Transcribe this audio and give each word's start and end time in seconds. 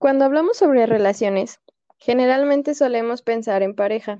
Cuando 0.00 0.24
hablamos 0.24 0.56
sobre 0.56 0.86
relaciones, 0.86 1.60
generalmente 1.98 2.74
solemos 2.74 3.20
pensar 3.20 3.62
en 3.62 3.74
pareja. 3.74 4.18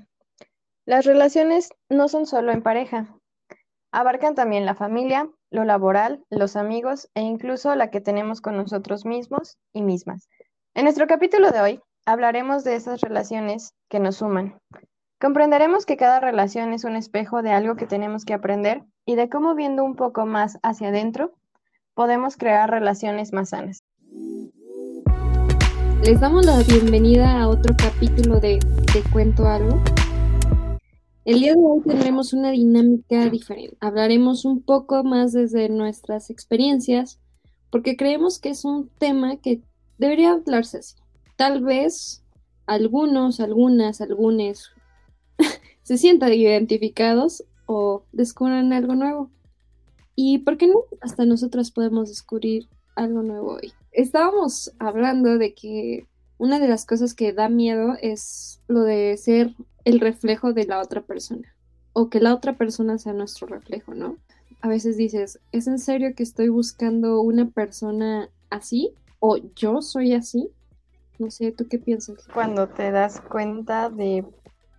Las 0.85 1.07
relaciones 1.07 1.71
no 1.89 2.09
son 2.09 2.27
solo 2.27 2.53
en 2.53 2.63
pareja, 2.63 3.17
abarcan 3.91 4.35
también 4.35 4.67
la 4.67 4.75
familia, 4.75 5.31
lo 5.51 5.65
laboral, 5.65 6.23
los 6.29 6.57
amigos 6.57 7.09
e 7.15 7.23
incluso 7.23 7.75
la 7.77 7.91
que 7.91 8.03
tenemos 8.03 8.43
con 8.43 8.59
nosotros 8.59 9.07
mismos 9.07 9.57
y 9.73 9.81
mismas. 9.81 10.29
En 10.75 10.85
nuestro 10.85 11.07
capítulo 11.07 11.51
de 11.51 11.63
hoy 11.63 11.81
hablaremos 12.05 12.63
de 12.63 12.77
esas 12.77 13.01
relaciones 13.01 13.73
que 13.89 14.01
nos 14.01 14.17
suman. 14.17 14.61
Comprenderemos 15.19 15.87
que 15.87 15.97
cada 15.97 16.21
relación 16.21 16.75
es 16.75 16.85
un 16.85 16.95
espejo 16.95 17.41
de 17.41 17.53
algo 17.53 17.77
que 17.77 17.87
tenemos 17.87 18.27
que 18.27 18.35
aprender 18.35 18.83
y 19.07 19.15
de 19.15 19.31
cómo 19.31 19.55
viendo 19.55 19.83
un 19.83 19.97
poco 19.97 20.27
más 20.27 20.59
hacia 20.63 20.89
adentro 20.89 21.33
podemos 21.95 22.37
crear 22.37 22.71
relaciones 22.71 23.33
más 23.33 23.49
sanas. 23.49 23.83
Les 26.03 26.19
damos 26.19 26.47
la 26.47 26.63
bienvenida 26.63 27.43
a 27.43 27.49
otro 27.49 27.77
capítulo 27.77 28.41
de 28.41 28.59
Te 28.91 29.03
cuento 29.13 29.47
algo. 29.47 29.83
El 31.27 31.41
día 31.41 31.53
de 31.53 31.61
hoy 31.61 31.83
tendremos 31.83 32.33
una 32.33 32.53
dinámica 32.53 33.29
diferente. 33.29 33.77
Hablaremos 33.81 34.47
un 34.47 34.63
poco 34.63 35.05
más 35.05 35.33
desde 35.33 35.69
nuestras 35.69 36.31
experiencias 36.31 37.21
porque 37.71 37.99
creemos 37.99 38.39
que 38.39 38.49
es 38.49 38.65
un 38.65 38.89
tema 38.99 39.37
que 39.37 39.63
debería 39.99 40.33
hablarse 40.33 40.79
así. 40.79 40.97
Tal 41.37 41.63
vez 41.63 42.25
algunos, 42.65 43.39
algunas, 43.39 44.01
algunos 44.01 44.73
se 45.83 45.99
sientan 45.99 46.33
identificados 46.33 47.45
o 47.67 48.05
descubran 48.13 48.73
algo 48.73 48.95
nuevo. 48.95 49.31
¿Y 50.17 50.39
por 50.39 50.57
qué 50.57 50.67
no? 50.67 50.85
Hasta 51.03 51.27
nosotras 51.27 51.71
podemos 51.71 52.09
descubrir 52.09 52.69
algo 52.97 53.23
nuevo 53.23 53.53
hoy. 53.53 53.75
Estábamos 53.93 54.73
hablando 54.79 55.39
de 55.39 55.55
que 55.55 56.07
una 56.39 56.59
de 56.59 56.69
las 56.69 56.87
cosas 56.87 57.15
que 57.15 57.33
da 57.33 57.49
miedo 57.49 57.97
es 58.01 58.61
lo 58.69 58.83
de 58.83 59.17
ser 59.17 59.55
el 59.85 60.01
reflejo 60.01 60.53
de 60.53 60.65
la 60.65 60.81
otra 60.81 61.03
persona 61.03 61.55
o 61.93 62.09
que 62.09 62.21
la 62.21 62.35
otra 62.35 62.57
persona 62.57 62.99
sea 62.99 63.13
nuestro 63.13 63.47
reflejo, 63.47 63.95
¿no? 63.95 64.17
A 64.61 64.69
veces 64.69 64.97
dices, 64.97 65.41
¿es 65.53 65.67
en 65.67 65.79
serio 65.79 66.15
que 66.15 66.23
estoy 66.23 66.49
buscando 66.49 67.21
una 67.21 67.49
persona 67.49 68.29
así? 68.49 68.95
¿O 69.19 69.39
yo 69.57 69.83
soy 69.83 70.15
así? 70.15 70.51
No 71.19 71.31
sé, 71.31 71.53
¿tú 71.53 71.67
qué 71.69 71.79
piensas? 71.79 72.27
Cuando 72.33 72.69
te 72.69 72.91
das 72.91 73.21
cuenta 73.21 73.91
de 73.91 74.25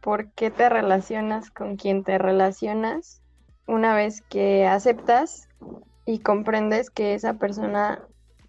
por 0.02 0.32
qué 0.32 0.52
te 0.52 0.70
relacionas 0.70 1.52
con 1.52 1.76
quien 1.76 2.04
te 2.04 2.18
relacionas, 2.18 3.22
una 3.68 3.94
vez 3.94 4.22
que 4.22 4.66
aceptas 4.66 5.48
y 6.06 6.20
comprendes 6.20 6.90
que 6.90 7.14
esa 7.14 7.36
persona 7.36 8.04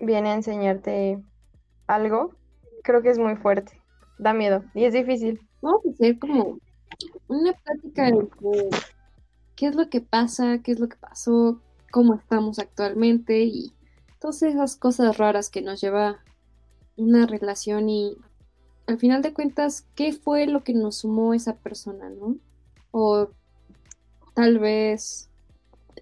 viene 0.04 0.30
a 0.30 0.34
enseñarte 0.34 1.22
algo, 1.86 2.34
creo 2.82 3.02
que 3.02 3.10
es 3.10 3.18
muy 3.18 3.36
fuerte. 3.36 3.80
Da 4.18 4.32
miedo 4.32 4.62
y 4.74 4.84
es 4.84 4.92
difícil. 4.92 5.40
Vamos 5.60 5.80
a 5.86 5.90
hacer 5.90 6.18
como 6.18 6.58
una 7.28 7.52
plática 7.52 8.10
de 8.10 8.28
qué 9.56 9.66
es 9.66 9.74
lo 9.74 9.88
que 9.88 10.00
pasa, 10.00 10.58
qué 10.62 10.72
es 10.72 10.80
lo 10.80 10.88
que 10.88 10.96
pasó, 10.96 11.60
cómo 11.90 12.14
estamos 12.14 12.58
actualmente 12.58 13.42
y 13.44 13.72
todas 14.20 14.42
esas 14.42 14.76
cosas 14.76 15.18
raras 15.18 15.50
que 15.50 15.62
nos 15.62 15.80
lleva 15.80 16.20
una 16.96 17.26
relación 17.26 17.88
y 17.88 18.16
al 18.86 18.98
final 18.98 19.22
de 19.22 19.32
cuentas, 19.32 19.86
¿qué 19.94 20.12
fue 20.12 20.46
lo 20.46 20.64
que 20.64 20.74
nos 20.74 20.96
sumó 20.98 21.34
esa 21.34 21.56
persona, 21.56 22.10
no? 22.10 22.36
O 22.90 23.28
tal 24.34 24.58
vez 24.58 25.30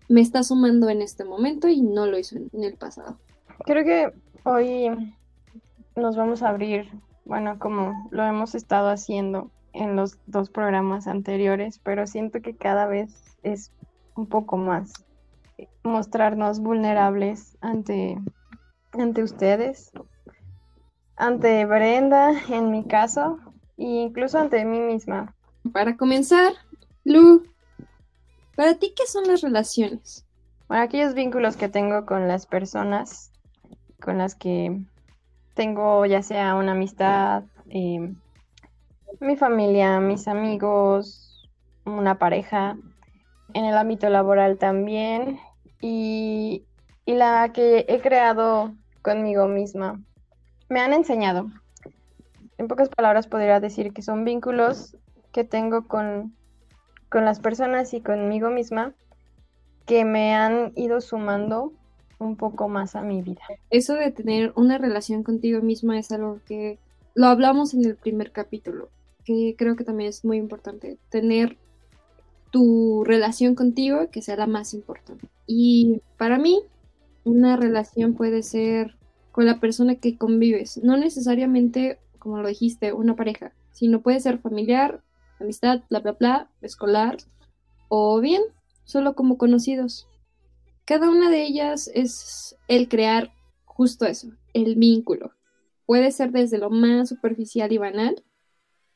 me 0.08 0.20
está 0.20 0.42
sumando 0.42 0.88
en 0.88 1.02
este 1.02 1.24
momento 1.24 1.68
y 1.68 1.82
no 1.82 2.06
lo 2.06 2.18
hizo 2.18 2.36
en, 2.36 2.64
el 2.64 2.74
pasado. 2.74 3.18
Creo 3.64 3.84
que 3.84 4.12
hoy 4.44 5.14
nos 5.94 6.16
vamos 6.16 6.42
a 6.42 6.48
abrir, 6.48 6.90
bueno, 7.24 7.58
como 7.58 8.08
lo 8.10 8.24
hemos 8.24 8.54
estado 8.54 8.88
haciendo 8.88 9.50
en 9.72 9.96
los 9.96 10.18
dos 10.26 10.50
programas 10.50 11.06
anteriores, 11.06 11.78
pero 11.78 12.06
siento 12.06 12.40
que 12.40 12.56
cada 12.56 12.86
vez 12.86 13.38
es 13.42 13.72
un 14.16 14.26
poco 14.26 14.56
más 14.56 14.92
mostrarnos 15.82 16.60
vulnerables 16.60 17.56
ante, 17.60 18.18
ante 18.92 19.22
ustedes, 19.22 19.92
ante 21.16 21.64
Brenda, 21.66 22.32
en 22.48 22.70
mi 22.70 22.84
caso, 22.84 23.38
e 23.76 23.84
incluso 23.84 24.38
ante 24.38 24.64
mí 24.64 24.80
misma. 24.80 25.34
Para 25.72 25.96
comenzar, 25.96 26.54
Lu, 27.04 27.42
¿para 28.56 28.74
ti 28.74 28.94
qué 28.96 29.06
son 29.06 29.24
las 29.26 29.42
relaciones? 29.42 30.26
Bueno, 30.66 30.82
aquellos 30.84 31.14
vínculos 31.14 31.56
que 31.56 31.68
tengo 31.68 32.06
con 32.06 32.26
las 32.26 32.46
personas 32.46 33.29
con 34.00 34.18
las 34.18 34.34
que 34.34 34.80
tengo 35.54 36.06
ya 36.06 36.22
sea 36.22 36.54
una 36.54 36.72
amistad, 36.72 37.44
em, 37.68 38.16
mi 39.20 39.36
familia, 39.36 40.00
mis 40.00 40.26
amigos, 40.28 41.48
una 41.84 42.18
pareja, 42.18 42.76
en 43.54 43.64
el 43.64 43.76
ámbito 43.76 44.08
laboral 44.08 44.58
también 44.58 45.38
y, 45.80 46.64
y 47.04 47.14
la 47.14 47.50
que 47.52 47.84
he 47.88 48.00
creado 48.00 48.74
conmigo 49.02 49.48
misma. 49.48 50.00
Me 50.68 50.80
han 50.80 50.92
enseñado. 50.92 51.46
En 52.58 52.68
pocas 52.68 52.88
palabras 52.88 53.26
podría 53.26 53.60
decir 53.60 53.92
que 53.92 54.02
son 54.02 54.24
vínculos 54.24 54.96
que 55.32 55.44
tengo 55.44 55.88
con, 55.88 56.36
con 57.08 57.24
las 57.24 57.40
personas 57.40 57.94
y 57.94 58.00
conmigo 58.00 58.50
misma 58.50 58.92
que 59.86 60.04
me 60.04 60.34
han 60.34 60.72
ido 60.76 61.00
sumando 61.00 61.72
un 62.24 62.36
poco 62.36 62.68
más 62.68 62.96
a 62.96 63.02
mi 63.02 63.22
vida. 63.22 63.42
Eso 63.70 63.94
de 63.94 64.10
tener 64.10 64.52
una 64.56 64.78
relación 64.78 65.22
contigo 65.22 65.60
misma 65.60 65.98
es 65.98 66.12
algo 66.12 66.40
que 66.46 66.78
lo 67.14 67.26
hablamos 67.26 67.74
en 67.74 67.84
el 67.84 67.96
primer 67.96 68.32
capítulo, 68.32 68.88
que 69.24 69.54
creo 69.58 69.76
que 69.76 69.84
también 69.84 70.08
es 70.10 70.24
muy 70.24 70.36
importante. 70.36 70.98
Tener 71.10 71.56
tu 72.50 73.04
relación 73.04 73.54
contigo 73.54 74.10
que 74.10 74.22
sea 74.22 74.36
la 74.36 74.46
más 74.46 74.74
importante. 74.74 75.28
Y 75.46 76.00
para 76.16 76.38
mí, 76.38 76.60
una 77.24 77.56
relación 77.56 78.14
puede 78.14 78.42
ser 78.42 78.96
con 79.32 79.46
la 79.46 79.60
persona 79.60 79.94
que 79.94 80.16
convives, 80.16 80.80
no 80.82 80.96
necesariamente, 80.96 81.98
como 82.18 82.38
lo 82.38 82.48
dijiste, 82.48 82.92
una 82.92 83.14
pareja, 83.14 83.52
sino 83.72 84.00
puede 84.02 84.20
ser 84.20 84.38
familiar, 84.38 85.00
amistad, 85.38 85.82
bla, 85.88 86.00
bla, 86.00 86.12
bla, 86.12 86.50
escolar, 86.62 87.18
o 87.88 88.20
bien, 88.20 88.42
solo 88.84 89.14
como 89.14 89.38
conocidos. 89.38 90.08
Cada 90.90 91.08
una 91.08 91.30
de 91.30 91.44
ellas 91.44 91.88
es 91.94 92.56
el 92.66 92.88
crear 92.88 93.30
justo 93.64 94.06
eso, 94.06 94.30
el 94.54 94.74
vínculo. 94.74 95.30
Puede 95.86 96.10
ser 96.10 96.32
desde 96.32 96.58
lo 96.58 96.68
más 96.68 97.10
superficial 97.10 97.70
y 97.70 97.78
banal 97.78 98.24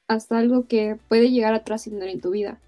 hasta 0.09 0.39
algo 0.39 0.67
que 0.67 0.99
puede 1.07 1.31
llegar 1.31 1.55
a 1.55 1.63
trascender 1.63 2.09
en 2.09 2.21
tu 2.21 2.31
vida. 2.31 2.59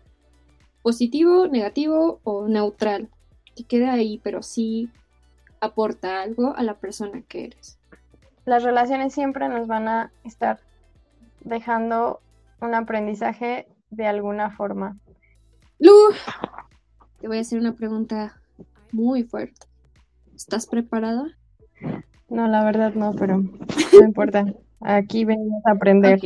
Positivo, 0.80 1.48
negativo 1.48 2.20
o 2.22 2.46
neutral. 2.46 3.10
Que 3.56 3.64
quede 3.64 3.88
ahí, 3.88 4.20
pero 4.22 4.44
sí 4.44 4.90
aporta 5.60 6.22
algo 6.22 6.54
a 6.54 6.62
la 6.62 6.78
persona 6.78 7.22
que 7.22 7.46
eres. 7.46 7.80
Las 8.44 8.62
relaciones 8.62 9.12
siempre 9.12 9.48
nos 9.48 9.66
van 9.66 9.88
a 9.88 10.12
estar 10.22 10.60
dejando 11.40 12.20
un 12.60 12.76
aprendizaje 12.76 13.66
de 13.90 14.06
alguna 14.06 14.50
forma. 14.52 15.00
Lu, 15.80 15.92
te 17.20 17.26
voy 17.26 17.38
a 17.38 17.40
hacer 17.40 17.58
una 17.58 17.74
pregunta 17.74 18.40
muy 18.96 19.24
fuerte. 19.24 19.66
¿Estás 20.34 20.66
preparada? 20.66 21.26
No, 22.28 22.48
la 22.48 22.64
verdad 22.64 22.94
no, 22.94 23.14
pero 23.14 23.38
no 23.38 24.04
importa. 24.04 24.44
Aquí 24.80 25.24
venimos 25.24 25.64
a 25.66 25.72
aprender. 25.72 26.18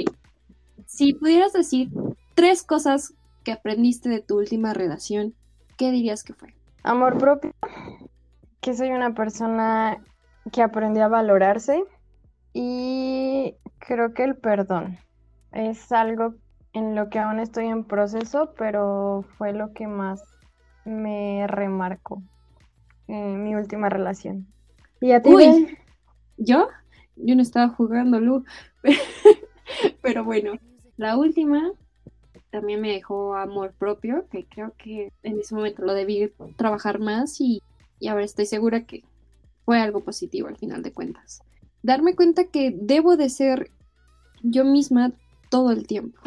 Si 0.87 1.15
pudieras 1.15 1.53
decir 1.53 1.91
tres 2.35 2.63
cosas 2.63 3.15
que 3.45 3.53
aprendiste 3.53 4.09
de 4.09 4.23
tu 4.23 4.39
última 4.39 4.73
relación, 4.73 5.35
¿qué 5.77 5.91
dirías 5.91 6.23
que 6.23 6.33
fue? 6.33 6.55
Amor 6.83 7.19
propio, 7.19 7.53
que 8.61 8.75
soy 8.75 8.91
una 8.91 9.15
persona 9.15 9.99
que 10.53 10.63
aprendió 10.63 11.05
a 11.05 11.09
valorarse 11.09 11.85
y 12.53 13.55
creo 13.79 14.15
que 14.15 14.25
el 14.25 14.37
perdón 14.37 14.99
es 15.53 15.93
algo 15.93 16.35
en 16.73 16.95
lo 16.95 17.09
que 17.11 17.19
aún 17.19 17.41
estoy 17.41 17.67
en 17.67 17.85
proceso, 17.85 18.55
pero 18.57 19.25
fue 19.37 19.53
lo 19.53 19.73
que 19.73 19.87
más 19.87 20.23
me 20.85 21.47
remarcó 21.47 22.23
mi 23.11 23.55
última 23.55 23.89
relación. 23.89 24.47
¿Y 25.01 25.13
a 25.13 25.23
ti? 25.23 25.31
Uy, 25.31 25.79
¿yo? 26.37 26.69
Yo 27.17 27.35
no 27.35 27.43
estaba 27.43 27.69
jugando, 27.69 28.21
Lu. 28.21 28.45
Pero 30.03 30.25
bueno, 30.25 30.53
la 30.97 31.17
última 31.17 31.73
también 32.51 32.81
me 32.81 32.91
dejó 32.91 33.35
amor 33.35 33.73
propio, 33.79 34.27
que 34.31 34.45
creo 34.45 34.75
que 34.77 35.13
en 35.23 35.39
ese 35.39 35.55
momento 35.55 35.85
lo 35.85 35.95
debí 35.95 36.33
trabajar 36.57 36.99
más 36.99 37.41
y, 37.41 37.63
y 37.99 38.09
ahora 38.09 38.25
estoy 38.25 38.47
segura 38.47 38.85
que 38.85 39.05
fue 39.65 39.81
algo 39.81 40.01
positivo 40.01 40.49
al 40.49 40.57
final 40.57 40.83
de 40.83 40.93
cuentas. 40.93 41.43
Darme 41.83 42.15
cuenta 42.15 42.45
que 42.45 42.75
debo 42.77 43.17
de 43.17 43.29
ser 43.29 43.71
yo 44.43 44.65
misma 44.65 45.13
todo 45.49 45.71
el 45.71 45.87
tiempo. 45.87 46.21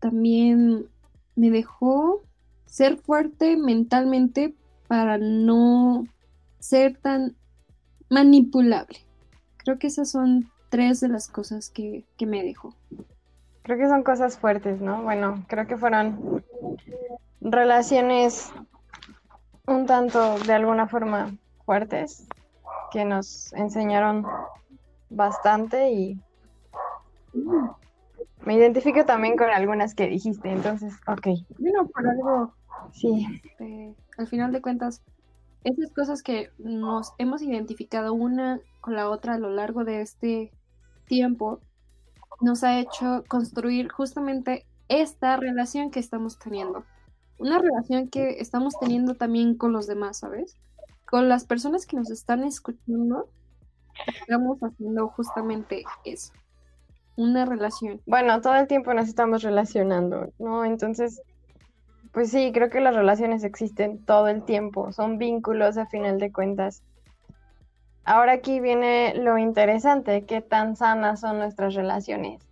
También 0.00 0.86
me 1.34 1.50
dejó 1.50 2.22
ser 2.66 2.98
fuerte 2.98 3.56
mentalmente 3.56 4.54
para 4.88 5.18
no 5.18 6.06
ser 6.58 6.98
tan 6.98 7.36
manipulable. 8.10 8.98
Creo 9.58 9.78
que 9.78 9.86
esas 9.86 10.10
son 10.10 10.50
tres 10.70 11.00
de 11.00 11.08
las 11.08 11.28
cosas 11.28 11.70
que, 11.70 12.04
que 12.16 12.26
me 12.26 12.42
dejó. 12.42 12.74
Creo 13.62 13.78
que 13.78 13.88
son 13.88 14.02
cosas 14.02 14.38
fuertes, 14.38 14.80
¿no? 14.80 15.02
Bueno, 15.02 15.44
creo 15.46 15.66
que 15.66 15.76
fueron 15.76 16.42
relaciones 17.40 18.50
un 19.66 19.86
tanto 19.86 20.38
de 20.38 20.54
alguna 20.54 20.88
forma 20.88 21.30
fuertes 21.64 22.26
que 22.90 23.04
nos 23.04 23.52
enseñaron 23.52 24.26
bastante 25.10 25.90
y 25.90 26.20
me 28.44 28.54
identifico 28.54 29.04
también 29.04 29.36
con 29.36 29.50
algunas 29.50 29.94
que 29.94 30.06
dijiste, 30.06 30.50
entonces, 30.50 30.94
ok. 31.06 31.26
Bueno, 31.58 31.86
por 31.88 32.08
algo, 32.08 32.54
Sí, 32.92 33.26
este, 33.44 33.94
al 34.16 34.26
final 34.26 34.52
de 34.52 34.60
cuentas, 34.62 35.02
esas 35.64 35.92
cosas 35.92 36.22
que 36.22 36.50
nos 36.58 37.12
hemos 37.18 37.42
identificado 37.42 38.14
una 38.14 38.60
con 38.80 38.94
la 38.94 39.08
otra 39.08 39.34
a 39.34 39.38
lo 39.38 39.50
largo 39.50 39.84
de 39.84 40.00
este 40.00 40.52
tiempo, 41.06 41.60
nos 42.40 42.62
ha 42.64 42.78
hecho 42.78 43.24
construir 43.28 43.90
justamente 43.90 44.66
esta 44.88 45.36
relación 45.36 45.90
que 45.90 46.00
estamos 46.00 46.38
teniendo. 46.38 46.84
Una 47.38 47.58
relación 47.58 48.08
que 48.08 48.40
estamos 48.40 48.74
teniendo 48.80 49.14
también 49.14 49.56
con 49.56 49.72
los 49.72 49.86
demás, 49.86 50.18
¿sabes? 50.18 50.56
Con 51.08 51.28
las 51.28 51.44
personas 51.44 51.86
que 51.86 51.96
nos 51.96 52.10
están 52.10 52.44
escuchando, 52.44 53.28
estamos 54.06 54.58
haciendo 54.60 55.08
justamente 55.08 55.84
eso. 56.04 56.32
Una 57.16 57.44
relación. 57.44 58.00
bueno, 58.06 58.40
todo 58.40 58.54
el 58.54 58.68
tiempo 58.68 58.94
nos 58.94 59.08
estamos 59.08 59.42
relacionando, 59.42 60.32
¿no? 60.38 60.64
Entonces, 60.64 61.20
pues 62.12 62.30
sí, 62.30 62.50
creo 62.52 62.70
que 62.70 62.80
las 62.80 62.94
relaciones 62.94 63.44
existen 63.44 64.04
todo 64.04 64.28
el 64.28 64.42
tiempo, 64.44 64.92
son 64.92 65.18
vínculos 65.18 65.76
a 65.78 65.86
final 65.86 66.18
de 66.18 66.32
cuentas. 66.32 66.82
Ahora 68.04 68.32
aquí 68.32 68.60
viene 68.60 69.14
lo 69.14 69.36
interesante, 69.38 70.24
¿qué 70.24 70.40
tan 70.40 70.76
sanas 70.76 71.20
son 71.20 71.38
nuestras 71.38 71.74
relaciones? 71.74 72.42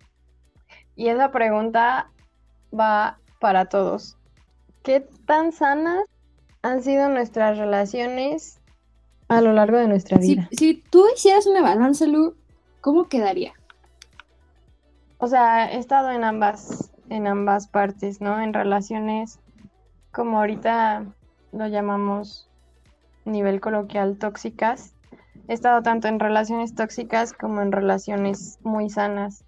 Y 0.95 1.07
esa 1.09 1.31
pregunta 1.31 2.09
va 2.77 3.19
para 3.39 3.65
todos. 3.65 4.17
¿Qué 4.83 5.01
tan 5.25 5.51
sanas 5.51 6.03
han 6.61 6.81
sido 6.83 7.09
nuestras 7.09 7.57
relaciones 7.57 8.59
a 9.27 9.41
lo 9.41 9.53
largo 9.53 9.77
de 9.77 9.87
nuestra 9.87 10.19
Si, 10.21 10.35
vida? 10.35 10.49
si 10.51 10.75
tú 10.75 11.05
hicieras 11.13 11.45
una 11.47 11.61
balanza, 11.61 12.05
Lu, 12.05 12.35
¿cómo 12.81 13.07
quedaría? 13.09 13.53
O 15.17 15.27
sea, 15.27 15.71
he 15.71 15.77
estado 15.77 16.11
en 16.11 16.23
ambas, 16.23 16.91
en 17.09 17.27
ambas 17.27 17.67
partes, 17.67 18.21
¿no? 18.21 18.39
En 18.39 18.53
relaciones, 18.53 19.39
como 20.17 20.39
ahorita 20.39 21.05
lo 21.51 21.67
llamamos 21.67 22.49
nivel 23.23 23.61
coloquial, 23.61 24.17
tóxicas. 24.17 24.95
He 25.47 25.53
estado 25.53 25.83
tanto 25.83 26.07
en 26.07 26.19
relaciones 26.19 26.73
tóxicas 26.73 27.33
como 27.33 27.61
en 27.61 27.71
relaciones 27.71 28.57
muy 28.63 28.89
sanas. 28.89 29.45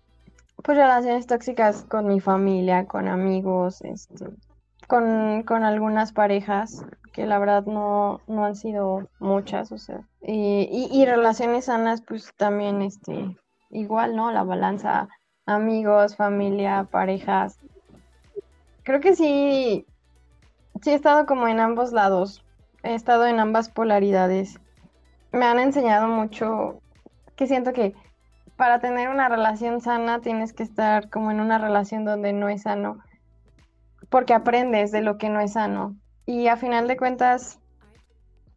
Pues 0.63 0.77
relaciones 0.77 1.25
tóxicas 1.25 1.86
con 1.89 2.06
mi 2.06 2.19
familia, 2.19 2.86
con 2.86 3.07
amigos, 3.07 3.81
este, 3.81 4.27
con, 4.88 5.42
con 5.42 5.63
algunas 5.63 6.13
parejas, 6.13 6.86
que 7.13 7.25
la 7.25 7.39
verdad 7.39 7.66
no, 7.66 8.21
no 8.27 8.45
han 8.45 8.56
sido 8.56 9.10
muchas, 9.18 9.71
o 9.71 9.80
sea. 9.80 10.01
Y, 10.21 10.69
y, 10.71 10.88
y 10.92 11.06
relaciones 11.07 11.66
sanas, 11.66 12.04
pues 12.04 12.31
también, 12.38 12.83
este, 12.83 13.36
igual, 13.71 14.16
¿no? 14.16 14.31
La 14.31 14.44
balanza 14.44 15.10
amigos, 15.48 16.16
familia, 16.16 16.88
parejas. 16.92 17.57
Creo 18.83 19.01
que 19.01 19.16
sí, 19.16 19.88
sí 20.81 20.91
he 20.91 20.93
estado 20.93 21.25
como 21.25 21.47
en 21.47 21.59
ambos 21.59 21.91
lados, 21.91 22.43
he 22.83 22.93
estado 22.95 23.25
en 23.27 23.39
ambas 23.39 23.69
polaridades. 23.69 24.59
Me 25.31 25.45
han 25.45 25.59
enseñado 25.59 26.07
mucho 26.07 26.81
que 27.35 27.47
siento 27.47 27.73
que 27.73 27.93
para 28.55 28.79
tener 28.79 29.09
una 29.09 29.29
relación 29.29 29.79
sana 29.79 30.19
tienes 30.19 30.53
que 30.53 30.63
estar 30.63 31.09
como 31.09 31.31
en 31.31 31.39
una 31.39 31.57
relación 31.57 32.03
donde 32.03 32.33
no 32.33 32.49
es 32.49 32.63
sano, 32.63 32.99
porque 34.09 34.33
aprendes 34.33 34.91
de 34.91 35.01
lo 35.01 35.17
que 35.17 35.29
no 35.29 35.39
es 35.39 35.53
sano. 35.53 35.95
Y 36.25 36.47
a 36.47 36.57
final 36.57 36.87
de 36.87 36.97
cuentas, 36.97 37.59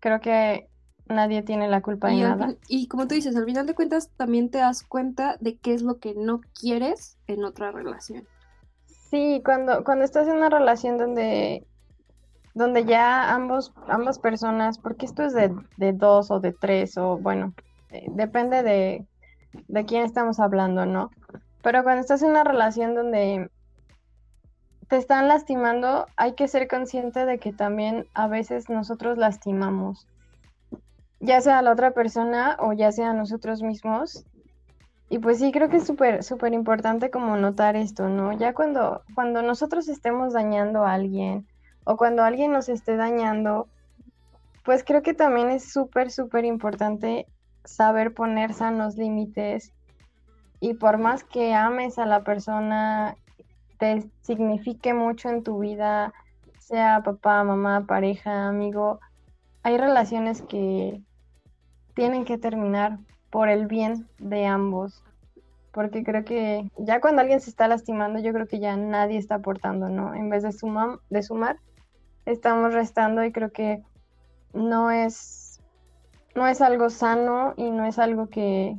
creo 0.00 0.20
que 0.20 0.68
nadie 1.06 1.42
tiene 1.42 1.68
la 1.68 1.82
culpa 1.82 2.08
de 2.08 2.14
Y, 2.14 2.20
nada. 2.22 2.54
y 2.68 2.88
como 2.88 3.06
tú 3.06 3.14
dices, 3.14 3.36
al 3.36 3.44
final 3.44 3.66
de 3.66 3.75
cuentas 3.75 4.10
también 4.16 4.50
te 4.50 4.58
das 4.58 4.82
cuenta 4.82 5.36
de 5.40 5.56
qué 5.56 5.75
es 5.75 5.82
lo 5.82 5.98
que 5.98 6.14
no 6.14 6.40
quieres 6.58 7.18
en 7.26 7.44
otra 7.44 7.70
relación. 7.70 8.26
Sí, 9.10 9.40
cuando, 9.44 9.84
cuando 9.84 10.04
estás 10.04 10.26
en 10.26 10.36
una 10.36 10.48
relación 10.48 10.96
donde, 10.96 11.66
donde 12.54 12.84
ya 12.84 13.32
ambos, 13.34 13.72
ambas 13.88 14.19
personas, 14.19 14.78
porque 14.78 15.06
esto 15.06 15.22
es 15.22 15.32
de, 15.32 15.54
de 15.76 15.93
dos 15.93 16.31
o 16.31 16.40
de 16.40 16.52
tres, 16.52 16.99
o 16.99 17.16
bueno, 17.19 17.54
eh, 17.90 18.06
depende 18.10 18.62
de, 18.62 19.06
de 19.69 19.84
quién 19.84 20.04
estamos 20.04 20.40
hablando, 20.40 20.87
¿no? 20.87 21.10
Pero 21.62 21.82
cuando 21.82 22.00
estás 22.00 22.22
en 22.22 22.31
una 22.31 22.44
relación 22.44 22.94
donde 22.94 23.50
te 24.88 24.96
están 24.96 25.28
lastimando, 25.28 26.06
hay 26.16 26.34
que 26.34 26.49
ser 26.49 26.69
consciente 26.69 27.25
de 27.25 27.38
que 27.38 27.52
también 27.52 28.06
a 28.14 28.26
veces 28.26 28.69
nosotros 28.69 29.16
lastimamos, 29.16 30.06
ya 31.20 31.40
sea 31.40 31.62
la 31.62 31.72
otra 31.72 31.93
persona 31.93 32.56
o 32.58 32.72
ya 32.72 32.93
sea 32.93 33.14
nosotros 33.14 33.62
mismos. 33.62 34.26
Y 35.08 35.19
pues 35.19 35.38
sí, 35.38 35.52
creo 35.52 35.69
que 35.69 35.76
es 35.76 35.87
súper 35.87 36.52
importante 36.54 37.10
como 37.10 37.37
notar 37.37 37.76
esto, 37.76 38.08
¿no? 38.08 38.32
Ya 38.32 38.54
cuando, 38.54 39.02
cuando 39.14 39.43
nosotros 39.43 39.88
estemos 39.88 40.32
dañando 40.32 40.84
a 40.84 40.94
alguien 40.94 41.46
o 41.84 41.96
cuando 41.96 42.23
alguien 42.23 42.52
nos 42.52 42.69
esté 42.69 42.96
dañando, 42.96 43.69
pues 44.64 44.84
creo 44.84 45.02
que 45.02 45.14
también 45.14 45.50
es 45.50 45.73
súper, 45.73 46.11
súper 46.11 46.44
importante 46.44 47.29
saber 47.64 48.14
poner 48.14 48.55
sanos 48.55 48.96
límites 48.96 49.73
y 50.61 50.75
por 50.75 50.99
más 50.99 51.25
que 51.25 51.55
ames 51.55 51.99
a 51.99 52.06
la 52.06 52.23
persona, 52.25 53.17
te 53.79 54.11
signifique 54.23 54.94
mucho 54.94 55.29
en 55.29 55.43
tu 55.43 55.58
vida, 55.61 56.12
sea 56.58 57.02
papá, 57.05 57.44
mamá, 57.44 57.87
pareja, 57.87 58.49
amigo, 58.49 59.00
hay 59.64 59.78
relaciones 59.78 60.43
que 60.43 61.02
tienen 61.94 62.25
que 62.25 62.38
terminar 62.38 62.99
por 63.31 63.49
el 63.49 63.67
bien 63.67 64.08
de 64.19 64.46
ambos. 64.46 65.02
Porque 65.73 66.05
creo 66.05 66.25
que 66.25 66.69
ya 66.78 67.00
cuando 67.00 67.23
alguien 67.23 67.40
se 67.40 67.50
está 67.50 67.69
lastimando, 67.69 68.20
yo 68.20 68.32
creo 68.32 68.46
que 68.49 68.61
ya 68.61 68.76
nadie 68.76 69.19
está 69.19 69.37
aportando, 69.37 69.88
¿no? 69.88 70.14
En 70.14 70.31
vez 70.31 70.43
de, 70.43 70.52
suma- 70.52 71.00
de 71.11 71.23
sumar, 71.23 71.58
estamos 72.26 72.72
restando 72.72 73.24
y 73.24 73.32
creo 73.32 73.52
que 73.52 73.82
no 74.52 74.90
es, 74.90 75.60
no 76.34 76.46
es 76.46 76.60
algo 76.60 76.90
sano 76.90 77.54
y 77.56 77.70
no 77.70 77.84
es 77.84 77.98
algo 77.98 78.28
que, 78.28 78.76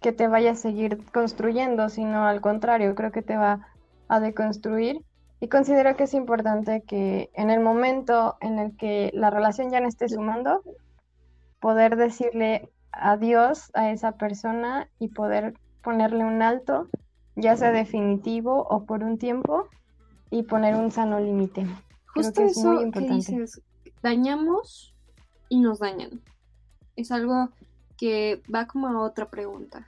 que 0.00 0.12
te 0.12 0.28
vaya 0.28 0.52
a 0.52 0.56
seguir 0.56 1.04
construyendo, 1.12 1.88
sino 1.88 2.26
al 2.26 2.40
contrario, 2.40 2.94
creo 2.94 3.12
que 3.12 3.22
te 3.22 3.36
va 3.36 3.66
a 4.08 4.20
deconstruir. 4.20 5.02
Y 5.40 5.48
considero 5.48 5.96
que 5.96 6.04
es 6.04 6.14
importante 6.14 6.82
que 6.82 7.30
en 7.34 7.50
el 7.50 7.60
momento 7.60 8.36
en 8.40 8.58
el 8.58 8.76
que 8.76 9.10
la 9.14 9.30
relación 9.30 9.70
ya 9.70 9.80
no 9.80 9.88
esté 9.88 10.08
sumando, 10.08 10.62
poder 11.60 11.96
decirle 11.96 12.70
adiós 12.92 13.70
a 13.74 13.90
esa 13.90 14.12
persona 14.12 14.88
y 14.98 15.08
poder 15.08 15.54
ponerle 15.82 16.24
un 16.24 16.40
alto, 16.42 16.88
ya 17.36 17.56
sea 17.56 17.72
definitivo 17.72 18.66
o 18.68 18.84
por 18.86 19.02
un 19.02 19.18
tiempo, 19.18 19.68
y 20.30 20.42
poner 20.42 20.74
un 20.74 20.90
sano 20.90 21.20
límite. 21.20 21.66
Creo 22.14 22.26
Justo 22.26 22.42
es 22.42 22.56
eso 22.56 22.90
que 22.92 23.00
dices, 23.00 23.60
dañamos 24.02 24.94
y 25.48 25.60
nos 25.60 25.80
dañan. 25.80 26.20
Es 26.96 27.10
algo 27.10 27.50
que 27.96 28.42
va 28.52 28.66
como 28.66 28.88
a 28.88 29.02
otra 29.02 29.30
pregunta. 29.30 29.86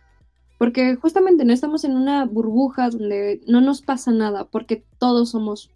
Porque 0.59 0.97
justamente 0.97 1.45
no 1.45 1.53
estamos 1.53 1.85
en 1.85 1.97
una 1.97 2.25
burbuja 2.25 2.91
donde 2.91 3.41
no 3.47 3.61
nos 3.61 3.83
pasa 3.83 4.11
nada, 4.11 4.45
porque 4.45 4.85
todos 4.99 5.31
somos 5.31 5.71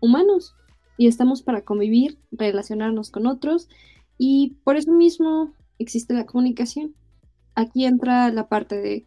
humanos 0.00 0.54
y 0.96 1.08
estamos 1.08 1.42
para 1.42 1.62
convivir, 1.62 2.18
relacionarnos 2.30 3.10
con 3.10 3.26
otros 3.26 3.68
y 4.16 4.56
por 4.64 4.76
eso 4.76 4.92
mismo 4.92 5.52
existe 5.78 6.14
la 6.14 6.26
comunicación. 6.26 6.94
Aquí 7.54 7.84
entra 7.84 8.30
la 8.30 8.48
parte 8.48 8.80
de 8.80 9.06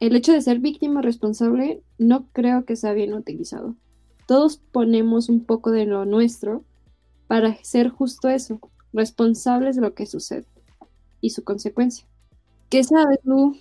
el 0.00 0.14
hecho 0.14 0.32
de 0.32 0.42
ser 0.42 0.58
víctima 0.58 1.02
responsable 1.02 1.82
no 1.98 2.26
creo 2.32 2.64
que 2.64 2.76
sea 2.76 2.92
bien 2.92 3.14
utilizado. 3.14 3.76
Todos 4.26 4.58
ponemos 4.58 5.28
un 5.28 5.44
poco 5.44 5.70
de 5.70 5.86
lo 5.86 6.04
nuestro 6.04 6.64
para 7.26 7.56
ser 7.64 7.88
justo 7.88 8.28
eso, 8.28 8.60
responsables 8.92 9.76
de 9.76 9.82
lo 9.82 9.94
que 9.94 10.06
sucede 10.06 10.46
y 11.20 11.30
su 11.30 11.44
consecuencia. 11.44 12.06
¿Qué 12.68 12.82
sabes, 12.84 13.20
Lu? 13.24 13.56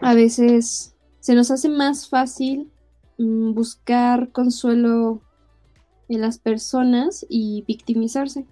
A 0.00 0.14
veces 0.14 0.94
se 1.20 1.34
nos 1.34 1.50
hace 1.50 1.68
más 1.68 2.08
fácil 2.08 2.72
mm, 3.18 3.52
buscar 3.52 4.32
consuelo 4.32 5.20
en 6.08 6.20
las 6.20 6.38
personas 6.38 7.24
y 7.28 7.64
victimizarse. 7.66 8.46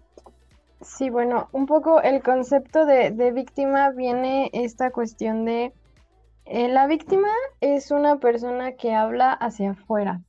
Sí, 0.83 1.11
bueno, 1.11 1.49
un 1.53 1.67
poco 1.67 2.01
el 2.01 2.23
concepto 2.23 2.87
de, 2.87 3.11
víctima 3.33 3.91
viene 3.91 4.51
esta 4.53 4.91
cuestión 4.91 5.45
de 5.45 5.75
eh, 6.47 6.69
la 6.69 6.87
víctima 6.87 7.29
es 7.61 7.91
una 7.91 8.19
persona 8.19 8.73
que 8.73 8.95
habla 8.95 9.33
hacia 9.33 9.73
afuera, 9.73 10.23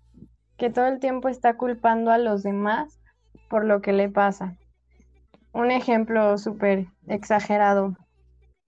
que 0.62 0.70
todo 0.70 0.86
el 0.86 1.00
tiempo 1.00 1.28
está 1.28 1.58
culpando 1.58 2.12
a 2.12 2.20
los 2.20 2.44
demás 2.44 3.00
por 3.50 3.66
lo 3.66 3.82
que 3.82 3.94
le 3.94 4.10
pasa. 4.10 4.58
Un 5.54 5.72
ejemplo 5.72 6.38
súper 6.38 6.86
exagerado, 7.08 7.98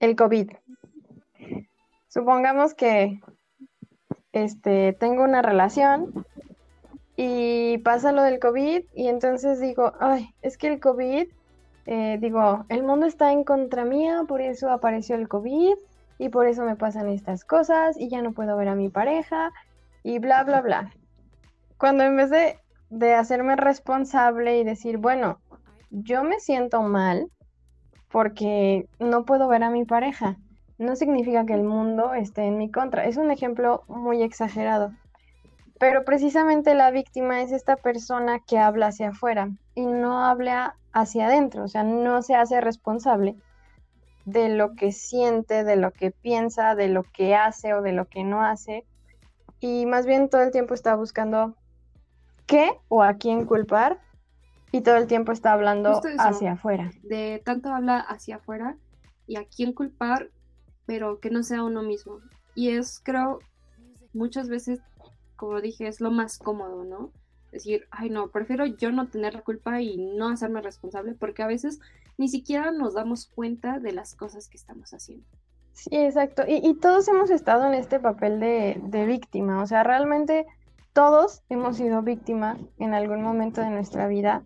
el 0.00 0.16
COVID. 0.16 0.50
supongamos 2.08 2.74
que 2.74 3.20
este, 4.32 4.92
tengo 4.94 5.22
una 5.22 5.40
relación 5.40 6.26
y 7.16 7.78
pasa 7.84 8.10
lo 8.10 8.24
del 8.24 8.40
COVID 8.40 8.86
y 8.92 9.06
entonces 9.06 9.60
digo, 9.60 9.92
ay, 10.00 10.34
es 10.42 10.58
que 10.58 10.66
el 10.66 10.80
COVID, 10.80 11.28
eh, 11.86 12.18
digo, 12.20 12.66
el 12.70 12.82
mundo 12.82 13.06
está 13.06 13.30
en 13.30 13.44
contra 13.44 13.84
mía, 13.84 14.24
por 14.26 14.40
eso 14.40 14.72
apareció 14.72 15.14
el 15.14 15.28
COVID 15.28 15.74
y 16.18 16.28
por 16.28 16.48
eso 16.48 16.64
me 16.64 16.74
pasan 16.74 17.08
estas 17.08 17.44
cosas 17.44 17.96
y 17.96 18.08
ya 18.08 18.20
no 18.20 18.32
puedo 18.32 18.56
ver 18.56 18.66
a 18.66 18.74
mi 18.74 18.88
pareja 18.88 19.52
y 20.02 20.18
bla, 20.18 20.42
bla, 20.42 20.60
bla. 20.60 20.92
Cuando 21.78 22.04
en 22.04 22.16
vez 22.16 22.30
de, 22.30 22.58
de 22.90 23.14
hacerme 23.14 23.56
responsable 23.56 24.58
y 24.58 24.64
decir, 24.64 24.98
bueno, 24.98 25.40
yo 25.90 26.24
me 26.24 26.40
siento 26.40 26.82
mal 26.82 27.30
porque 28.08 28.88
no 28.98 29.24
puedo 29.24 29.48
ver 29.48 29.62
a 29.64 29.70
mi 29.70 29.84
pareja, 29.84 30.36
no 30.78 30.96
significa 30.96 31.46
que 31.46 31.54
el 31.54 31.64
mundo 31.64 32.14
esté 32.14 32.42
en 32.44 32.58
mi 32.58 32.70
contra. 32.70 33.06
Es 33.06 33.16
un 33.16 33.30
ejemplo 33.30 33.82
muy 33.88 34.22
exagerado. 34.22 34.92
Pero 35.78 36.04
precisamente 36.04 36.74
la 36.74 36.90
víctima 36.90 37.42
es 37.42 37.52
esta 37.52 37.76
persona 37.76 38.38
que 38.40 38.58
habla 38.58 38.88
hacia 38.88 39.10
afuera 39.10 39.50
y 39.74 39.86
no 39.86 40.24
habla 40.24 40.76
hacia 40.92 41.26
adentro, 41.26 41.64
o 41.64 41.68
sea, 41.68 41.82
no 41.82 42.22
se 42.22 42.36
hace 42.36 42.60
responsable 42.60 43.34
de 44.24 44.48
lo 44.48 44.74
que 44.74 44.92
siente, 44.92 45.64
de 45.64 45.76
lo 45.76 45.90
que 45.90 46.10
piensa, 46.10 46.74
de 46.74 46.88
lo 46.88 47.02
que 47.02 47.34
hace 47.34 47.74
o 47.74 47.82
de 47.82 47.92
lo 47.92 48.06
que 48.06 48.24
no 48.24 48.42
hace. 48.42 48.84
Y 49.60 49.86
más 49.86 50.06
bien 50.06 50.28
todo 50.28 50.42
el 50.42 50.52
tiempo 50.52 50.74
está 50.74 50.94
buscando 50.94 51.56
qué 52.46 52.72
o 52.88 53.02
a 53.02 53.14
quién 53.14 53.44
culpar 53.46 54.00
y 54.72 54.80
todo 54.80 54.96
el 54.96 55.06
tiempo 55.06 55.32
está 55.32 55.52
hablando 55.52 56.00
hacia 56.18 56.52
afuera. 56.52 56.90
De 57.02 57.40
tanto 57.44 57.68
habla 57.68 58.00
hacia 58.00 58.36
afuera 58.36 58.76
y 59.26 59.36
a 59.36 59.44
quién 59.44 59.72
culpar, 59.72 60.30
pero 60.84 61.20
que 61.20 61.30
no 61.30 61.42
sea 61.42 61.62
uno 61.62 61.82
mismo. 61.82 62.18
Y 62.54 62.70
es, 62.70 63.00
creo, 63.00 63.38
muchas 64.12 64.48
veces, 64.48 64.80
como 65.36 65.60
dije, 65.60 65.86
es 65.86 66.00
lo 66.00 66.10
más 66.10 66.38
cómodo, 66.38 66.84
¿no? 66.84 67.12
Decir, 67.52 67.86
ay 67.92 68.10
no, 68.10 68.30
prefiero 68.30 68.66
yo 68.66 68.90
no 68.90 69.08
tener 69.08 69.34
la 69.34 69.42
culpa 69.42 69.80
y 69.80 69.96
no 69.96 70.28
hacerme 70.28 70.60
responsable, 70.60 71.14
porque 71.14 71.44
a 71.44 71.46
veces 71.46 71.78
ni 72.18 72.28
siquiera 72.28 72.72
nos 72.72 72.94
damos 72.94 73.26
cuenta 73.26 73.78
de 73.78 73.92
las 73.92 74.16
cosas 74.16 74.48
que 74.48 74.56
estamos 74.56 74.92
haciendo. 74.92 75.24
Sí, 75.72 75.88
exacto. 75.92 76.42
Y, 76.46 76.74
todos 76.74 77.06
hemos 77.08 77.30
estado 77.30 77.66
en 77.66 77.74
este 77.74 77.98
papel 77.98 78.40
de, 78.40 78.80
de 78.82 79.06
víctima. 79.06 79.62
O 79.62 79.66
sea, 79.66 79.82
realmente 79.82 80.46
todos 80.94 81.42
hemos 81.48 81.76
sido 81.76 82.02
víctimas 82.02 82.56
en 82.78 82.94
algún 82.94 83.20
momento 83.20 83.60
de 83.60 83.68
nuestra 83.68 84.06
vida. 84.06 84.42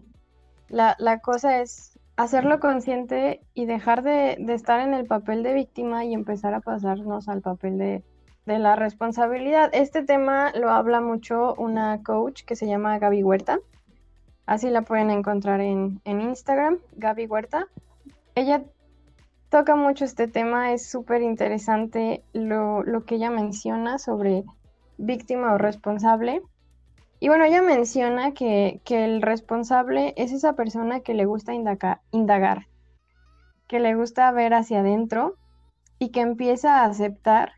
La, 0.69 0.97
la 0.99 1.21
cosa 1.21 1.61
es 1.61 1.99
hacerlo 2.17 2.59
consciente 2.59 3.43
y 3.55 3.67
dejar 3.67 4.03
de, 4.03 4.39
estar 4.49 4.81
en 4.81 4.95
el 4.95 5.07
papel 5.07 5.43
de 5.43 5.53
víctima 5.53 6.05
y 6.07 6.15
empezar 6.15 6.55
a 6.55 6.61
pasarnos 6.61 7.29
al 7.29 7.43
papel 7.43 7.77
de, 7.79 8.03
de, 8.47 8.59
la 8.59 8.77
responsabilidad. 8.77 9.69
Este 9.75 10.03
tema 10.03 10.51
lo 10.55 10.71
habla 10.71 11.03
mucho 11.03 11.55
una 11.55 12.03
coach 12.03 12.45
que 12.45 12.57
se 12.57 12.67
llama 12.67 12.99
Gaby 12.99 13.23
Huerta. 13.23 13.61
Así 14.47 14.71
la 14.71 14.81
pueden 14.81 15.11
encontrar 15.11 15.61
en, 15.61 16.01
en 16.05 16.23
Instagram, 16.23 16.79
Gaby 16.97 17.27
Huerta. 17.27 17.69
Ella 18.35 18.63
toca 19.51 19.77
mucho 19.77 20.07
este 20.07 20.29
tema, 20.29 20.73
es 20.73 20.89
súper 20.89 21.21
interesante 21.21 22.25
lo, 22.33 22.83
lo 22.85 23.05
que 23.05 23.17
ella 23.17 23.29
menciona 23.29 23.99
sobre 23.99 24.45
víctima 24.99 25.55
o 25.55 25.59
responsable. 25.59 26.43
Y 27.21 27.29
bueno, 27.29 27.45
ella 27.45 27.63
menciona 27.63 28.33
que, 28.33 28.81
el 28.89 29.23
responsable 29.23 30.15
es 30.17 30.33
esa 30.33 30.53
persona 30.55 31.01
que 31.01 31.15
le 31.15 31.25
gusta 31.25 31.53
indagar, 31.55 32.67
que 33.67 33.81
le 33.81 33.95
gusta 33.95 34.31
ver 34.31 34.55
hacia 34.55 34.81
adentro 34.81 35.35
y 35.99 36.11
que 36.11 36.21
empieza 36.21 36.81
a 36.81 36.85
aceptar 36.85 37.53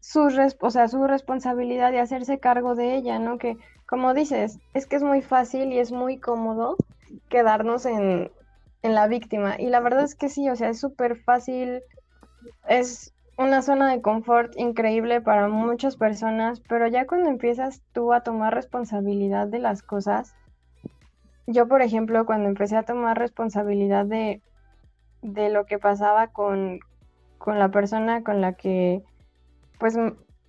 su, 0.00 0.28
o 0.60 0.70
sea, 0.70 0.88
su 0.88 1.06
responsabilidad 1.06 1.92
y 1.92 1.98
hacerse 1.98 2.40
cargo 2.40 2.74
de 2.74 2.94
ella, 2.96 3.18
¿no? 3.18 3.38
Que, 3.38 3.56
como 3.86 4.12
dices, 4.12 4.58
es 4.74 4.86
que 4.86 4.96
es 4.96 5.02
muy 5.02 5.22
fácil 5.22 5.72
y 5.72 5.78
es 5.78 5.92
muy 5.92 6.18
cómodo 6.18 6.76
quedarnos 7.30 7.86
en, 7.86 8.30
en 8.82 8.94
la 8.94 9.06
víctima. 9.06 9.56
Y 9.58 9.68
la 9.68 9.80
verdad 9.80 10.04
es 10.04 10.14
que 10.14 10.28
sí, 10.28 10.48
o 10.50 10.56
sea, 10.56 10.68
es 10.68 10.78
súper 10.78 11.16
fácil, 11.16 11.82
es 12.68 13.14
una 13.38 13.62
zona 13.62 13.90
de 13.90 14.02
confort 14.02 14.52
increíble 14.58 15.20
para 15.20 15.48
muchas 15.48 15.96
personas, 15.96 16.60
pero 16.68 16.88
ya 16.88 17.06
cuando 17.06 17.30
empiezas 17.30 17.80
tú 17.92 18.12
a 18.12 18.22
tomar 18.22 18.52
responsabilidad 18.52 19.46
de 19.46 19.60
las 19.60 19.82
cosas, 19.82 20.34
yo 21.46 21.68
por 21.68 21.80
ejemplo 21.80 22.26
cuando 22.26 22.48
empecé 22.48 22.76
a 22.76 22.82
tomar 22.82 23.16
responsabilidad 23.16 24.06
de, 24.06 24.42
de 25.22 25.50
lo 25.50 25.66
que 25.66 25.78
pasaba 25.78 26.26
con, 26.26 26.80
con, 27.38 27.60
la 27.60 27.70
persona 27.70 28.24
con 28.24 28.40
la 28.40 28.54
que 28.54 29.04
pues 29.78 29.96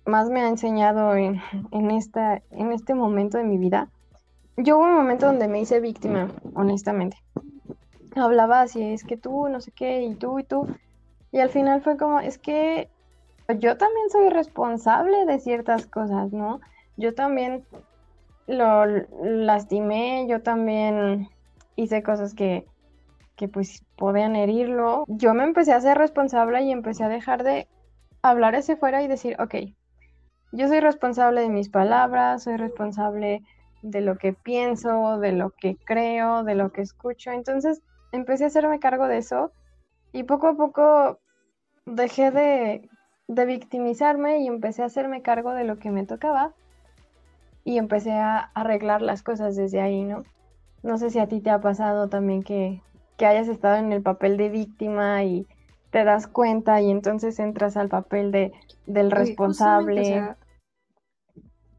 más 0.04 0.28
me 0.28 0.40
ha 0.40 0.48
enseñado 0.48 1.14
en, 1.14 1.40
en, 1.70 1.92
esta, 1.92 2.42
en 2.50 2.72
este 2.72 2.94
momento 2.94 3.38
de 3.38 3.44
mi 3.44 3.56
vida, 3.56 3.88
yo 4.56 4.78
hubo 4.78 4.84
un 4.84 4.94
momento 4.94 5.26
donde 5.26 5.46
me 5.46 5.60
hice 5.60 5.78
víctima, 5.78 6.28
honestamente. 6.54 7.16
Hablaba 8.16 8.62
así, 8.62 8.82
es 8.82 9.04
que 9.04 9.16
tú, 9.16 9.48
no 9.48 9.60
sé 9.60 9.70
qué, 9.70 10.02
y 10.02 10.16
tú, 10.16 10.40
y 10.40 10.44
tú. 10.44 10.66
Y 11.32 11.38
al 11.40 11.50
final 11.50 11.82
fue 11.82 11.96
como, 11.96 12.20
es 12.20 12.38
que 12.38 12.88
yo 13.58 13.76
también 13.76 14.10
soy 14.10 14.28
responsable 14.30 15.26
de 15.26 15.38
ciertas 15.40 15.86
cosas, 15.86 16.32
¿no? 16.32 16.60
Yo 16.96 17.14
también 17.14 17.64
lo 18.46 18.84
lastimé, 19.22 20.26
yo 20.28 20.42
también 20.42 21.28
hice 21.76 22.02
cosas 22.02 22.34
que, 22.34 22.66
que 23.36 23.48
pues 23.48 23.84
podían 23.96 24.36
herirlo. 24.36 25.04
Yo 25.08 25.34
me 25.34 25.44
empecé 25.44 25.72
a 25.72 25.80
ser 25.80 25.98
responsable 25.98 26.62
y 26.62 26.72
empecé 26.72 27.04
a 27.04 27.08
dejar 27.08 27.44
de 27.44 27.68
hablar 28.22 28.54
ese 28.54 28.76
fuera 28.76 29.02
y 29.02 29.08
decir, 29.08 29.36
ok, 29.40 29.54
yo 30.52 30.68
soy 30.68 30.80
responsable 30.80 31.42
de 31.42 31.48
mis 31.48 31.68
palabras, 31.68 32.42
soy 32.42 32.56
responsable 32.56 33.42
de 33.82 34.00
lo 34.00 34.18
que 34.18 34.32
pienso, 34.32 35.18
de 35.18 35.32
lo 35.32 35.50
que 35.50 35.76
creo, 35.84 36.42
de 36.42 36.54
lo 36.54 36.72
que 36.72 36.82
escucho. 36.82 37.30
Entonces 37.30 37.82
empecé 38.12 38.44
a 38.44 38.48
hacerme 38.48 38.80
cargo 38.80 39.06
de 39.06 39.18
eso 39.18 39.52
y 40.12 40.24
poco 40.24 40.48
a 40.48 40.56
poco 40.56 41.18
dejé 41.86 42.30
de, 42.30 42.88
victimizarme 43.46 44.40
y 44.40 44.48
empecé 44.48 44.82
a 44.82 44.86
hacerme 44.86 45.22
cargo 45.22 45.52
de 45.52 45.64
lo 45.64 45.78
que 45.78 45.90
me 45.90 46.04
tocaba 46.04 46.52
y 47.64 47.78
empecé 47.78 48.12
a 48.12 48.38
arreglar 48.38 49.02
las 49.02 49.22
cosas 49.22 49.54
desde 49.54 49.80
ahí, 49.80 50.02
¿no? 50.02 50.24
No 50.82 50.98
sé 50.98 51.10
si 51.10 51.20
a 51.20 51.28
ti 51.28 51.40
te 51.40 51.50
ha 51.50 51.60
pasado 51.60 52.08
también 52.08 52.42
que, 52.42 52.82
hayas 53.18 53.48
estado 53.48 53.76
en 53.76 53.92
el 53.92 54.00
papel 54.00 54.38
de 54.38 54.48
víctima 54.48 55.22
y 55.24 55.46
te 55.90 56.04
das 56.04 56.26
cuenta 56.26 56.80
y 56.80 56.90
entonces 56.90 57.38
entras 57.38 57.76
al 57.76 57.90
papel 57.90 58.32
de, 58.32 58.52
del 58.86 59.10
responsable. 59.10 60.34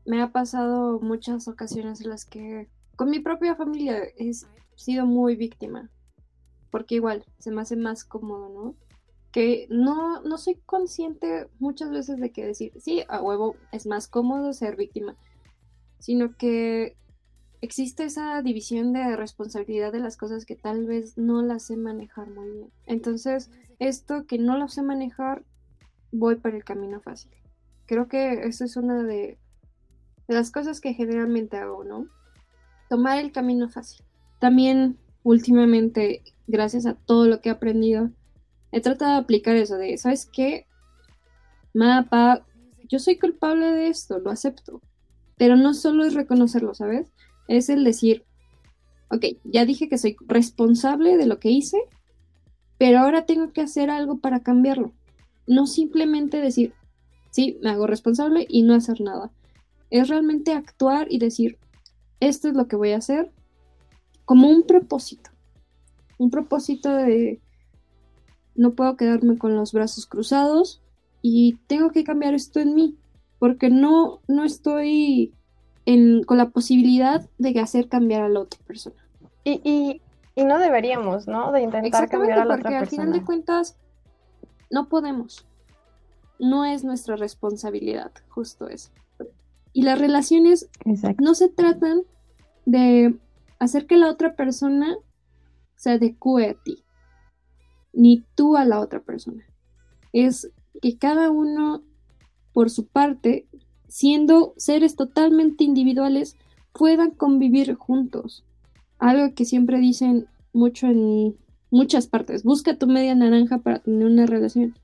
me 0.05 0.21
ha 0.21 0.27
pasado 0.27 0.99
muchas 1.01 1.47
ocasiones 1.47 1.99
en 2.01 2.11
las 2.11 2.25
que 2.25 2.69
con 2.95 3.09
mi 3.09 3.19
propia 3.19 3.55
familia 3.55 4.03
he 4.17 4.31
sido 4.75 5.07
muy 5.07 5.35
víctima 5.35 5.89
porque 6.71 6.95
igual 6.95 7.25
se 7.37 7.51
me 7.51 7.61
hace 7.61 7.75
más 7.75 8.03
cómodo, 8.03 8.49
¿no? 8.49 8.75
Que 9.31 9.67
no, 9.69 10.21
no 10.21 10.37
soy 10.37 10.55
consciente 10.65 11.47
muchas 11.59 11.91
veces 11.91 12.19
de 12.19 12.31
que 12.31 12.45
decir, 12.45 12.71
sí, 12.79 13.03
a 13.07 13.21
huevo 13.21 13.55
es 13.71 13.85
más 13.85 14.07
cómodo 14.07 14.53
ser 14.53 14.75
víctima, 14.75 15.15
sino 15.99 16.35
que 16.35 16.95
existe 17.61 18.05
esa 18.05 18.41
división 18.41 18.91
de 18.91 19.15
responsabilidad 19.15 19.91
de 19.91 19.99
las 19.99 20.17
cosas 20.17 20.45
que 20.45 20.55
tal 20.55 20.87
vez 20.87 21.17
no 21.17 21.43
las 21.43 21.63
sé 21.63 21.77
manejar 21.77 22.29
muy 22.29 22.49
bien. 22.49 22.71
Entonces, 22.87 23.51
esto 23.79 24.25
que 24.25 24.39
no 24.39 24.57
lo 24.57 24.67
sé 24.67 24.81
manejar, 24.81 25.43
voy 26.11 26.35
por 26.35 26.55
el 26.55 26.63
camino 26.63 27.01
fácil. 27.01 27.31
Creo 27.85 28.07
que 28.07 28.45
eso 28.45 28.65
es 28.65 28.77
una 28.77 29.03
de, 29.03 29.37
de 30.27 30.33
las 30.33 30.51
cosas 30.51 30.81
que 30.81 30.93
generalmente 30.93 31.57
hago, 31.57 31.83
¿no? 31.83 32.07
Tomar 32.89 33.19
el 33.19 33.31
camino 33.31 33.69
fácil. 33.69 34.03
También 34.39 34.97
últimamente 35.23 36.23
gracias 36.51 36.85
a 36.85 36.93
todo 36.93 37.27
lo 37.27 37.41
que 37.41 37.49
he 37.49 37.51
aprendido, 37.51 38.11
he 38.71 38.81
tratado 38.81 39.13
de 39.13 39.17
aplicar 39.19 39.55
eso 39.55 39.77
de, 39.77 39.97
¿sabes 39.97 40.29
qué? 40.31 40.67
Mapa, 41.73 42.45
yo 42.87 42.99
soy 42.99 43.17
culpable 43.17 43.71
de 43.71 43.87
esto, 43.87 44.19
lo 44.19 44.29
acepto. 44.29 44.81
Pero 45.37 45.55
no 45.55 45.73
solo 45.73 46.05
es 46.05 46.13
reconocerlo, 46.13 46.75
¿sabes? 46.75 47.11
Es 47.47 47.69
el 47.69 47.83
decir, 47.83 48.25
ok, 49.09 49.25
ya 49.43 49.65
dije 49.65 49.89
que 49.89 49.97
soy 49.97 50.15
responsable 50.27 51.17
de 51.17 51.25
lo 51.25 51.39
que 51.39 51.49
hice, 51.49 51.77
pero 52.77 52.99
ahora 52.99 53.25
tengo 53.25 53.51
que 53.51 53.61
hacer 53.61 53.89
algo 53.89 54.19
para 54.19 54.43
cambiarlo. 54.43 54.93
No 55.47 55.65
simplemente 55.65 56.41
decir, 56.41 56.73
sí, 57.31 57.57
me 57.61 57.71
hago 57.71 57.87
responsable 57.87 58.45
y 58.47 58.61
no 58.61 58.75
hacer 58.75 59.01
nada. 59.01 59.31
Es 59.89 60.09
realmente 60.09 60.53
actuar 60.53 61.07
y 61.09 61.17
decir, 61.17 61.57
esto 62.19 62.49
es 62.49 62.53
lo 62.53 62.67
que 62.67 62.75
voy 62.75 62.91
a 62.91 62.97
hacer 62.97 63.31
como 64.25 64.49
un 64.49 64.63
propósito 64.63 65.30
un 66.21 66.29
propósito 66.29 66.95
de 66.95 67.41
no 68.53 68.75
puedo 68.75 68.95
quedarme 68.95 69.39
con 69.39 69.55
los 69.55 69.73
brazos 69.73 70.05
cruzados 70.05 70.79
y 71.23 71.57
tengo 71.65 71.89
que 71.89 72.03
cambiar 72.03 72.35
esto 72.35 72.59
en 72.59 72.75
mí, 72.75 72.95
porque 73.39 73.71
no, 73.71 74.21
no 74.27 74.43
estoy 74.43 75.33
con 76.27 76.37
la 76.37 76.51
posibilidad 76.51 77.27
de 77.39 77.59
hacer 77.59 77.89
cambiar 77.89 78.21
a 78.21 78.29
la 78.29 78.41
otra 78.41 78.59
persona. 78.67 79.03
Y, 79.43 79.99
no 80.35 80.59
deberíamos, 80.59 81.27
¿no? 81.27 81.51
De 81.51 81.63
intentar 81.63 82.07
cambiar 82.07 82.39
a 82.39 82.45
la 82.45 82.55
otra 82.55 82.69
persona. 82.69 82.79
Porque 82.79 82.83
al 82.83 82.87
final 82.87 83.13
de 83.13 83.25
cuentas 83.25 83.77
no 84.69 84.89
podemos. 84.89 85.47
no 86.37 86.65
es 86.65 86.83
nuestra 86.83 87.15
responsabilidad, 87.15 88.11
justo 88.29 88.67
eso. 88.67 88.91
Y 89.73 89.81
las 89.81 89.97
relaciones 89.97 90.69
no 91.19 91.33
se 91.33 91.49
tratan 91.49 92.03
de 92.65 93.17
hacer 93.57 93.87
que 93.87 93.97
la 93.97 94.07
otra 94.07 94.35
persona 94.35 94.97
se 95.81 95.89
adecue 95.89 96.47
a 96.47 96.53
ti, 96.53 96.83
ni 97.91 98.23
tú 98.35 98.55
a 98.55 98.65
la 98.65 98.79
otra 98.79 99.01
persona. 99.01 99.43
Es 100.13 100.51
que 100.79 100.99
cada 100.99 101.31
uno, 101.31 101.81
por 102.53 102.69
su 102.69 102.85
parte, 102.85 103.47
siendo 103.87 104.53
seres 104.57 104.95
totalmente 104.95 105.63
individuales, 105.63 106.37
puedan 106.71 107.09
convivir 107.09 107.73
juntos. 107.73 108.45
Algo 108.99 109.33
que 109.33 109.43
siempre 109.43 109.79
dicen 109.79 110.27
mucho 110.53 110.85
en 110.85 111.35
muchas 111.71 112.05
partes. 112.05 112.43
Busca 112.43 112.77
tu 112.77 112.85
media 112.85 113.15
naranja 113.15 113.57
para 113.57 113.79
tener 113.79 114.05
una 114.05 114.27
relación. 114.27 114.75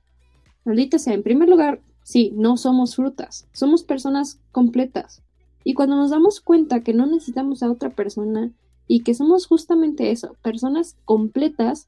Maldita 0.66 0.98
sea, 0.98 1.14
en 1.14 1.22
primer 1.22 1.48
lugar, 1.48 1.80
sí, 2.02 2.34
no 2.36 2.58
somos 2.58 2.96
frutas, 2.96 3.48
somos 3.54 3.84
personas 3.84 4.42
completas. 4.52 5.22
Y 5.64 5.76
cuando 5.76 5.96
nos 5.96 6.10
damos 6.10 6.42
cuenta 6.42 6.82
que 6.82 6.96
no 6.96 7.06
necesitamos 7.06 7.62
a 7.62 7.70
otra 7.70 7.92
persona 7.92 8.52
y 8.88 9.02
que 9.02 9.14
somos 9.14 9.48
justamente 9.48 10.12
eso, 10.12 10.36
personas 10.42 10.96
completas, 11.06 11.88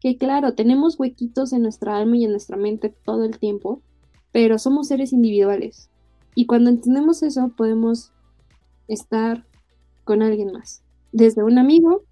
que 0.00 0.16
claro, 0.16 0.54
tenemos 0.54 0.98
huequitos 0.98 1.52
en 1.52 1.62
nuestra 1.62 1.96
alma 1.96 2.16
y 2.16 2.24
en 2.24 2.30
nuestra 2.30 2.56
mente 2.56 2.94
todo 3.04 3.24
el 3.24 3.38
tiempo, 3.38 3.82
pero 4.32 4.58
somos 4.58 4.88
seres 4.88 5.12
individuales. 5.12 5.90
Y 6.34 6.46
cuando 6.46 6.70
entendemos 6.70 7.22
eso, 7.22 7.48
podemos 7.56 8.12
estar 8.86 9.44
con 10.04 10.22
alguien 10.22 10.52
más. 10.52 10.82
Desde 11.10 11.42
un 11.42 11.58
amigo, 11.58 12.02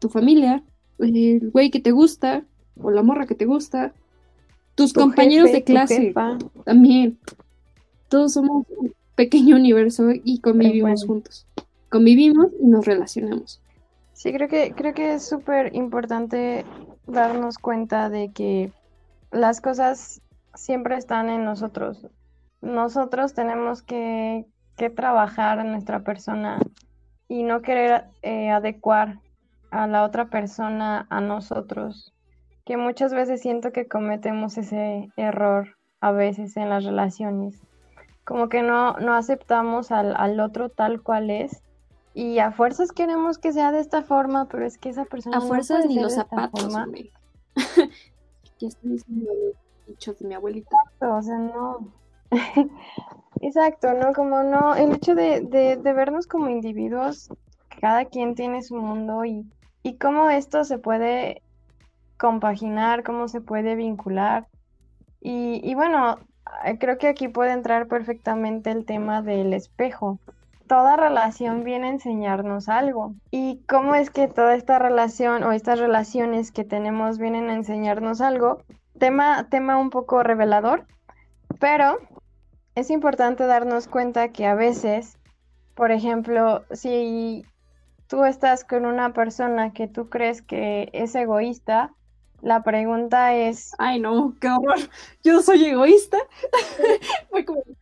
tu 0.00 0.08
familia, 0.08 0.64
el 0.98 1.50
güey 1.50 1.70
que 1.70 1.80
te 1.80 1.92
gusta, 1.92 2.44
o 2.82 2.90
la 2.90 3.02
morra 3.02 3.26
que 3.26 3.34
te 3.34 3.44
gusta, 3.44 3.94
tus 4.74 4.92
compañeros 4.92 5.52
de 5.52 5.62
clase 5.62 6.14
también. 6.64 7.18
Todos 8.08 8.32
somos 8.32 8.66
un 8.76 8.92
pequeño 9.14 9.54
universo 9.54 10.08
y 10.24 10.40
convivimos 10.40 11.04
juntos. 11.04 11.46
Convivimos 11.90 12.48
y 12.60 12.66
nos 12.66 12.86
relacionamos. 12.86 13.60
Sí, 14.12 14.32
creo 14.32 14.48
que, 14.48 14.72
creo 14.72 14.94
que 14.94 15.14
es 15.14 15.28
súper 15.28 15.74
importante 15.74 16.64
darnos 17.06 17.58
cuenta 17.58 18.08
de 18.08 18.32
que 18.32 18.72
las 19.30 19.60
cosas 19.60 20.22
siempre 20.54 20.96
están 20.96 21.28
en 21.28 21.44
nosotros. 21.44 22.06
Nosotros 22.60 23.34
tenemos 23.34 23.82
que, 23.82 24.46
que 24.76 24.90
trabajar 24.90 25.58
en 25.58 25.72
nuestra 25.72 26.00
persona 26.00 26.60
y 27.28 27.42
no 27.42 27.62
querer 27.62 28.04
eh, 28.22 28.50
adecuar 28.50 29.20
a 29.70 29.86
la 29.86 30.04
otra 30.04 30.30
persona 30.30 31.06
a 31.10 31.20
nosotros 31.20 32.12
que 32.70 32.76
muchas 32.76 33.12
veces 33.12 33.40
siento 33.40 33.72
que 33.72 33.88
cometemos 33.88 34.56
ese 34.56 35.10
error 35.16 35.76
a 36.00 36.12
veces 36.12 36.56
en 36.56 36.68
las 36.68 36.84
relaciones. 36.84 37.60
Como 38.24 38.48
que 38.48 38.62
no, 38.62 38.92
no 38.98 39.14
aceptamos 39.14 39.90
al, 39.90 40.38
otro 40.38 40.68
tal 40.68 41.02
cual 41.02 41.30
es 41.30 41.64
y 42.14 42.38
a 42.38 42.52
fuerzas 42.52 42.92
queremos 42.92 43.38
que 43.38 43.52
sea 43.52 43.72
de 43.72 43.80
esta 43.80 44.02
forma, 44.02 44.46
pero 44.48 44.66
es 44.66 44.78
que 44.78 44.88
esa 44.88 45.04
persona... 45.04 45.38
A 45.38 45.40
fuerzas 45.40 45.86
ni 45.86 46.00
los 46.00 46.14
zapatos. 46.14 46.72
ya 48.58 48.68
estoy 48.68 48.90
diciendo 48.90 49.30
dichos 49.86 50.18
de 50.18 50.28
mi 50.28 50.34
abuelita. 50.34 50.76
o 51.00 51.22
sea, 51.22 51.38
no. 51.38 51.92
Exacto, 53.40 53.94
¿no? 53.94 54.12
Como 54.12 54.42
no, 54.42 54.74
el 54.74 54.92
hecho 54.92 55.14
de, 55.14 55.40
de, 55.40 55.76
de 55.76 55.92
vernos 55.92 56.26
como 56.26 56.48
individuos, 56.48 57.30
cada 57.80 58.04
quien 58.04 58.34
tiene 58.34 58.62
su 58.62 58.76
mundo 58.76 59.24
y, 59.24 59.46
y 59.82 59.96
cómo 59.96 60.30
esto 60.30 60.64
se 60.64 60.78
puede 60.78 61.42
compaginar, 62.18 63.02
cómo 63.02 63.28
se 63.28 63.40
puede 63.40 63.74
vincular. 63.74 64.46
Y, 65.22 65.74
bueno, 65.74 66.18
eh, 66.64 66.78
creo 66.78 66.98
que 66.98 67.08
aquí 67.08 67.28
puede 67.28 67.52
entrar 67.52 67.88
perfectamente 67.88 68.70
el 68.70 68.84
tema 68.84 69.22
del 69.22 69.52
espejo. 69.52 70.18
Toda 70.70 70.96
relación 70.96 71.64
viene 71.64 71.88
a 71.88 71.90
enseñarnos 71.90 72.68
algo. 72.68 73.16
¿Y 73.32 73.60
cómo 73.66 73.96
es 73.96 74.08
que 74.08 74.28
toda 74.28 74.54
esta 74.54 74.78
relación 74.78 75.42
o 75.42 75.50
estas 75.50 75.80
relaciones 75.80 76.52
que 76.52 76.62
tenemos 76.62 77.18
vienen 77.18 77.50
a 77.50 77.54
enseñarnos 77.54 78.20
algo? 78.20 78.62
Tema, 78.96 79.48
tema 79.50 79.78
un 79.78 79.90
poco 79.90 80.22
revelador, 80.22 80.86
pero 81.58 81.98
es 82.76 82.90
importante 82.90 83.46
darnos 83.46 83.88
cuenta 83.88 84.28
que 84.28 84.46
a 84.46 84.54
veces, 84.54 85.18
por 85.74 85.90
ejemplo, 85.90 86.64
si 86.70 87.44
tú 88.06 88.24
estás 88.24 88.62
con 88.62 88.86
una 88.86 89.12
persona 89.12 89.72
que 89.72 89.88
tú 89.88 90.08
crees 90.08 90.40
que 90.40 90.88
es 90.92 91.16
egoísta, 91.16 91.92
la 92.42 92.62
pregunta 92.62 93.34
es... 93.34 93.72
Ay, 93.78 93.98
no, 93.98 94.36
qué 94.40 94.46
horror. 94.46 94.78
Yo 95.24 95.42
soy 95.42 95.64
egoísta. 95.64 96.18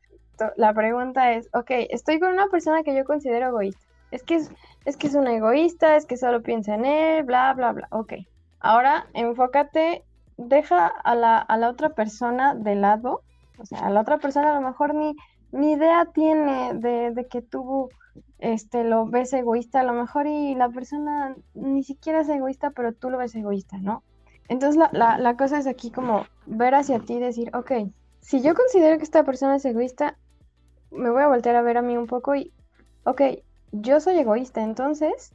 La 0.57 0.72
pregunta 0.74 1.33
es, 1.33 1.48
ok, 1.53 1.70
estoy 1.90 2.20
con 2.20 2.33
una 2.33 2.48
persona 2.48 2.83
que 2.83 2.94
yo 2.94 3.05
considero 3.05 3.48
egoísta. 3.48 3.83
Es 4.11 4.22
que 4.22 4.37
es, 4.37 4.51
es 4.85 4.96
que 4.96 5.07
es 5.07 5.14
una 5.14 5.35
egoísta, 5.35 5.96
es 5.96 6.07
que 6.07 6.16
solo 6.16 6.42
piensa 6.42 6.74
en 6.74 6.85
él, 6.85 7.24
bla, 7.24 7.53
bla, 7.55 7.72
bla. 7.72 7.88
Ok. 7.90 8.14
Ahora 8.61 9.07
enfócate, 9.14 10.05
deja 10.37 10.87
a 10.87 11.14
la, 11.14 11.38
a 11.38 11.57
la 11.57 11.68
otra 11.68 11.90
persona 11.90 12.55
de 12.55 12.74
lado. 12.74 13.22
O 13.59 13.66
sea, 13.66 13.81
a 13.81 13.90
la 13.90 14.01
otra 14.01 14.18
persona 14.18 14.51
a 14.51 14.61
lo 14.61 14.66
mejor 14.66 14.94
ni, 14.94 15.14
ni 15.53 15.72
idea 15.72 16.07
tiene 16.12 16.74
de, 16.74 17.11
de 17.11 17.27
que 17.27 17.42
tú 17.42 17.90
este, 18.38 18.85
lo 18.85 19.07
ves 19.07 19.33
egoísta, 19.33 19.81
a 19.81 19.85
lo 19.85 19.92
mejor 19.92 20.27
y 20.27 20.55
la 20.55 20.68
persona 20.68 21.37
ni 21.55 21.83
siquiera 21.83 22.20
es 22.20 22.29
egoísta, 22.29 22.70
pero 22.70 22.92
tú 22.92 23.11
lo 23.11 23.18
ves 23.18 23.35
egoísta, 23.35 23.79
¿no? 23.79 24.03
Entonces 24.48 24.77
la, 24.92 25.18
la, 25.18 25.37
cosa 25.37 25.59
es 25.59 25.66
aquí 25.66 25.90
como 25.90 26.24
ver 26.46 26.74
hacia 26.74 27.01
ti 27.01 27.14
y 27.14 27.20
decir, 27.20 27.55
ok, 27.55 27.72
si 28.20 28.40
yo 28.40 28.55
considero 28.55 28.96
que 28.96 29.05
esta 29.05 29.24
persona 29.24 29.57
es 29.57 29.64
egoísta, 29.64 30.16
me 30.90 31.11
voy 31.11 31.22
a 31.22 31.29
voltear 31.29 31.57
a 31.57 31.62
ver 31.62 31.79
a 31.79 31.83
mí 31.83 31.96
un 31.96 32.07
poco 32.07 32.35
y, 32.35 32.53
ok, 33.05 33.22
yo 33.72 34.01
soy 34.01 34.18
egoísta, 34.18 34.62
entonces 34.62 35.35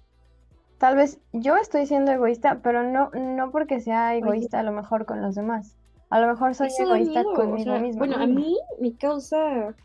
tal 0.77 0.95
vez 0.95 1.19
yo 1.31 1.55
estoy 1.55 1.85
siendo 1.85 2.11
egoísta, 2.11 2.59
pero 2.61 2.83
no, 2.83 3.09
no 3.11 3.51
porque 3.51 3.79
sea 3.79 4.15
egoísta 4.15 4.59
a 4.59 4.63
lo 4.63 4.71
mejor 4.71 5.05
con 5.05 5.21
los 5.21 5.35
demás. 5.35 5.77
A 6.09 6.19
lo 6.19 6.27
mejor 6.27 6.53
soy 6.55 6.69
egoísta 6.77 7.23
conmigo 7.23 7.79
mismo. 7.79 7.99
Bueno, 7.99 8.17
a 8.17 8.27
mí 8.27 8.57
mi 8.79 8.93
causa 8.93 9.75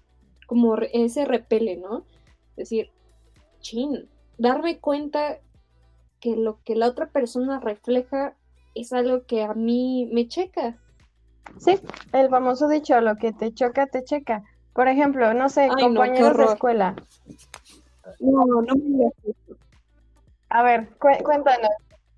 como 0.46 0.76
ese 0.76 1.24
repele, 1.24 1.76
¿no? 1.76 2.04
Es 2.50 2.68
decir, 2.68 2.90
chin, 3.60 4.08
darme 4.38 4.78
cuenta 4.78 5.38
que 6.20 6.36
lo 6.36 6.58
que 6.64 6.74
la 6.74 6.88
otra 6.88 7.06
persona 7.06 7.60
refleja 7.60 8.34
es 8.74 8.92
algo 8.92 9.24
que 9.24 9.44
a 9.44 9.54
mí 9.54 10.08
me 10.12 10.28
checa. 10.28 10.76
Sí, 11.58 11.78
el 12.12 12.28
famoso 12.28 12.68
dicho, 12.68 13.00
lo 13.00 13.16
que 13.16 13.32
te 13.32 13.52
choca, 13.54 13.86
te 13.86 14.04
checa. 14.04 14.42
Por 14.78 14.86
ejemplo, 14.86 15.34
no 15.34 15.48
sé, 15.48 15.66
compañeros 15.66 16.36
de 16.36 16.44
escuela. 16.44 16.94
No, 18.20 18.44
no 18.46 18.76
me 18.76 18.84
digas 18.84 19.12
A 20.50 20.62
ver, 20.62 20.90
cuéntanos. 21.00 21.68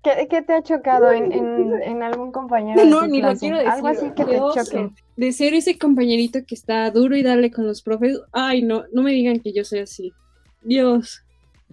¿Qué, 0.03 0.43
te 0.43 0.53
ha 0.53 0.61
chocado 0.61 1.11
en, 1.11 1.31
en, 1.31 2.03
algún 2.03 2.31
compañero? 2.31 2.85
No, 2.85 3.07
ni 3.07 3.19
lo 3.19 3.35
quiero 3.35 3.57
decir. 3.57 3.71
Algo 3.71 3.87
así 3.87 4.11
que 4.11 4.25
te 4.25 4.37
choque. 4.37 4.91
De 5.15 5.31
ser 5.31 5.55
ese 5.55 5.79
compañerito 5.79 6.45
que 6.45 6.53
está 6.53 6.91
duro 6.91 7.15
y 7.15 7.23
darle 7.23 7.49
con 7.49 7.65
los 7.65 7.81
profes. 7.81 8.19
Ay, 8.31 8.61
no, 8.61 8.83
no 8.93 9.01
me 9.01 9.09
digan 9.09 9.39
que 9.39 9.53
yo 9.53 9.65
soy 9.65 9.79
así. 9.79 10.13
Dios. 10.61 11.23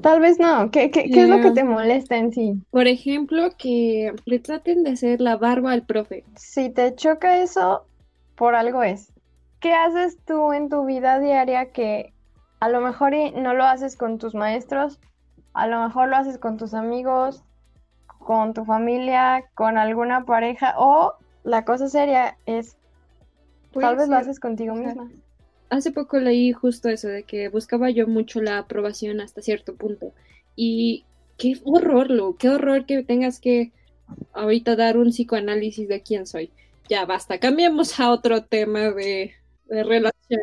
Tal 0.00 0.20
vez 0.20 0.38
no. 0.38 0.70
¿Qué, 0.70 0.90
qué, 0.90 1.04
es 1.04 1.28
lo 1.28 1.42
que 1.42 1.50
te 1.50 1.64
molesta 1.64 2.16
en 2.16 2.32
sí? 2.32 2.54
Por 2.70 2.86
ejemplo, 2.86 3.50
que 3.58 4.14
le 4.24 4.38
traten 4.38 4.84
de 4.84 4.92
hacer 4.92 5.20
la 5.20 5.36
barba 5.36 5.72
al 5.72 5.84
profe. 5.84 6.24
Si 6.36 6.70
te 6.70 6.94
choca 6.94 7.42
eso, 7.42 7.84
por 8.36 8.54
algo 8.54 8.82
es. 8.82 9.12
¿Qué 9.60 9.72
haces 9.72 10.18
tú 10.24 10.52
en 10.52 10.68
tu 10.68 10.84
vida 10.84 11.18
diaria 11.18 11.72
que 11.72 12.12
a 12.60 12.68
lo 12.68 12.80
mejor 12.80 13.12
no 13.34 13.54
lo 13.54 13.64
haces 13.64 13.96
con 13.96 14.18
tus 14.18 14.34
maestros, 14.34 15.00
a 15.52 15.66
lo 15.66 15.82
mejor 15.82 16.08
lo 16.08 16.16
haces 16.16 16.38
con 16.38 16.56
tus 16.56 16.74
amigos, 16.74 17.42
con 18.18 18.54
tu 18.54 18.64
familia, 18.64 19.44
con 19.54 19.78
alguna 19.78 20.24
pareja 20.24 20.74
o 20.78 21.14
la 21.44 21.64
cosa 21.64 21.88
seria 21.88 22.36
es 22.46 22.76
tal 23.72 23.96
vez 23.96 24.08
lo 24.08 24.16
haces 24.16 24.40
contigo 24.40 24.74
misma 24.74 25.08
hace 25.70 25.92
poco 25.92 26.18
leí 26.18 26.52
justo 26.52 26.88
eso, 26.88 27.08
de 27.08 27.22
que 27.24 27.48
buscaba 27.48 27.90
yo 27.90 28.06
mucho 28.06 28.40
la 28.40 28.58
aprobación 28.58 29.20
hasta 29.20 29.42
cierto 29.42 29.74
punto. 29.74 30.12
Y 30.56 31.04
qué 31.36 31.58
horror, 31.64 32.10
lo, 32.10 32.36
qué 32.36 32.48
horror 32.48 32.86
que 32.86 33.02
tengas 33.02 33.40
que 33.40 33.72
ahorita 34.32 34.76
dar 34.76 34.96
un 34.96 35.10
psicoanálisis 35.10 35.88
de 35.88 36.02
quién 36.02 36.26
soy. 36.26 36.50
Ya 36.88 37.04
basta, 37.04 37.38
cambiemos 37.38 38.00
a 38.00 38.10
otro 38.10 38.44
tema 38.44 38.90
de, 38.90 39.34
de 39.68 39.84
relación. 39.84 40.40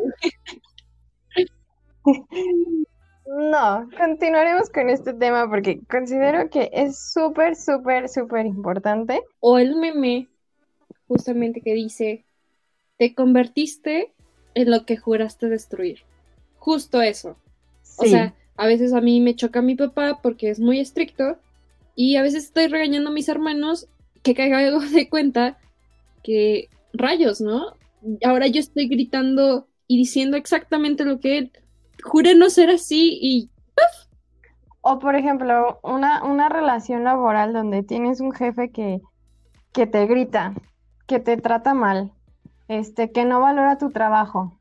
No, 3.26 3.90
continuaremos 3.98 4.70
con 4.70 4.90
este 4.90 5.14
tema 5.14 5.50
porque 5.50 5.82
considero 5.90 6.50
que 6.50 6.70
es 6.72 7.12
súper, 7.12 7.56
súper, 7.56 8.08
súper 8.08 8.46
importante. 8.46 9.24
O 9.40 9.58
el 9.58 9.76
meme, 9.76 10.28
justamente 11.08 11.62
que 11.62 11.74
dice, 11.74 12.26
te 12.98 13.16
convertiste 13.16 14.14
en 14.54 14.70
lo 14.70 14.86
que 14.86 14.98
juraste 14.98 15.50
destruir. 15.50 16.04
Justo 16.60 17.02
eso. 17.02 17.36
O 17.98 18.06
sea, 18.06 18.36
a 18.58 18.68
veces 18.68 18.94
a 18.94 19.02
mí 19.02 19.22
me 19.22 19.36
choca 19.36 19.62
mi 19.62 19.76
papá 19.76 20.20
porque 20.22 20.50
es 20.50 20.60
muy 20.60 20.80
estricto 20.80 21.38
y 21.96 22.18
a 22.18 22.22
veces 22.22 22.46
estoy 22.46 22.68
regañando 22.68 23.10
a 23.10 23.14
mis 23.14 23.30
hermanos 23.30 23.88
que 24.22 24.36
caigo 24.36 24.80
de 24.94 25.10
cuenta 25.10 25.58
que 26.24 26.70
rayos, 26.94 27.42
¿no? 27.42 27.74
Ahora 28.24 28.48
yo 28.48 28.60
estoy 28.60 28.88
gritando 28.88 29.68
y 29.88 29.98
diciendo 29.98 30.38
exactamente 30.38 31.06
lo 31.06 31.20
que 31.20 31.38
él 31.38 31.52
juré 32.04 32.36
no 32.36 32.50
ser 32.50 32.70
así 32.70 33.18
y 33.22 33.50
O 34.82 35.00
por 35.00 35.16
ejemplo, 35.16 35.80
una, 35.84 36.24
una 36.24 36.50
relación 36.50 37.04
laboral 37.04 37.54
donde 37.54 37.84
tienes 37.84 38.22
un 38.22 38.32
jefe 38.32 38.72
que, 38.72 39.02
que 39.74 39.88
te 39.88 40.06
grita, 40.06 40.54
que 41.08 41.20
te 41.20 41.38
trata 41.38 41.74
mal, 41.74 42.12
este, 42.68 43.12
que 43.12 43.26
no 43.26 43.40
valora 43.42 43.78
tu 43.78 43.90
trabajo. 43.90 44.60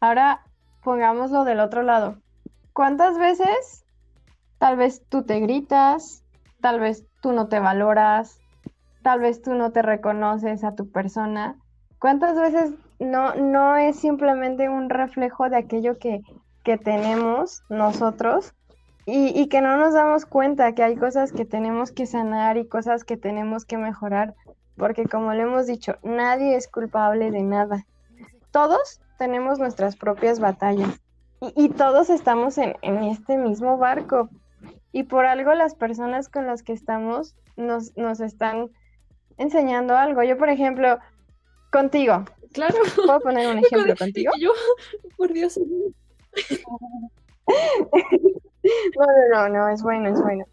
Ahora 0.00 0.42
pongámoslo 0.86 1.44
del 1.44 1.60
otro 1.60 1.82
lado. 1.82 2.18
¿Cuántas 2.72 3.18
veces 3.18 3.84
tal 4.58 4.76
vez 4.76 5.02
tú 5.08 5.24
te 5.24 5.40
gritas, 5.40 6.24
tal 6.60 6.78
vez 6.78 7.04
tú 7.20 7.32
no 7.32 7.48
te 7.48 7.58
valoras, 7.58 8.38
tal 9.02 9.18
vez 9.18 9.42
tú 9.42 9.54
no 9.54 9.72
te 9.72 9.82
reconoces 9.82 10.62
a 10.62 10.76
tu 10.76 10.90
persona? 10.90 11.56
¿Cuántas 11.98 12.38
veces 12.38 12.74
no, 12.98 13.34
no 13.34 13.76
es 13.76 13.96
simplemente 13.96 14.68
un 14.68 14.88
reflejo 14.90 15.48
de 15.48 15.56
aquello 15.56 15.98
que, 15.98 16.22
que 16.64 16.78
tenemos 16.78 17.62
nosotros 17.68 18.54
y, 19.08 19.46
que 19.46 19.60
no 19.60 19.76
nos 19.76 19.94
damos 19.94 20.26
cuenta 20.26 20.74
que 20.74 20.82
hay 20.82 20.96
cosas 20.96 21.30
que 21.30 21.44
tenemos 21.44 21.92
que 21.92 22.06
sanar 22.06 22.56
y 22.56 22.66
cosas 22.66 23.04
que 23.04 23.16
tenemos 23.16 23.64
que 23.64 23.78
mejorar? 23.78 24.34
Porque 24.76 25.04
como 25.06 25.32
le 25.32 25.42
hemos 25.42 25.68
dicho, 25.68 25.96
nadie 26.02 26.56
es 26.56 26.66
culpable 26.66 27.30
de 27.30 27.44
nada. 27.44 27.86
Todos 28.50 29.00
tenemos 29.16 29.60
nuestras 29.60 29.94
propias 29.94 30.40
batallas 30.40 31.00
y, 31.40 31.52
y 31.54 31.68
todos 31.68 32.10
estamos 32.10 32.58
en, 32.58 32.74
en 32.82 33.04
este 33.04 33.38
mismo 33.38 33.78
barco. 33.78 34.28
Y 34.90 35.04
por 35.04 35.24
algo 35.24 35.54
las 35.54 35.76
personas 35.76 36.28
con 36.28 36.48
las 36.48 36.64
que 36.64 36.72
estamos 36.72 37.36
nos, 37.56 37.96
nos 37.96 38.18
están 38.18 38.70
enseñando 39.38 39.96
algo. 39.96 40.24
Yo, 40.24 40.36
por 40.36 40.48
ejemplo, 40.48 40.98
contigo. 41.70 42.24
Claro. 42.56 42.74
¿Puedo 43.04 43.20
poner 43.20 43.48
un 43.48 43.58
ejemplo 43.64 43.94
contigo? 43.96 44.32
Yo, 44.40 44.52
por 45.16 45.32
Dios. 45.32 45.58
no, 47.48 49.06
no, 49.06 49.48
no, 49.48 49.48
no, 49.48 49.68
es 49.68 49.82
bueno, 49.82 50.08
es 50.08 50.20
bueno. 50.20 50.44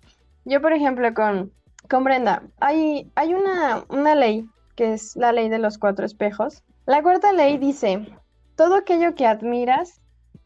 Yo, 0.45 0.61
por 0.61 0.73
ejemplo, 0.73 1.13
con, 1.13 1.51
con 1.89 2.03
Brenda, 2.03 2.43
hay, 2.59 3.09
hay 3.15 3.33
una, 3.33 3.85
una 3.89 4.15
ley, 4.15 4.45
que 4.75 4.93
es 4.93 5.15
la 5.15 5.31
ley 5.31 5.47
de 5.49 5.59
los 5.59 5.77
cuatro 5.77 6.05
espejos. 6.05 6.63
La 6.85 7.01
cuarta 7.01 7.31
ley 7.31 7.57
dice, 7.57 8.05
todo 8.55 8.75
aquello 8.75 9.15
que 9.15 9.25
admiras 9.25 10.01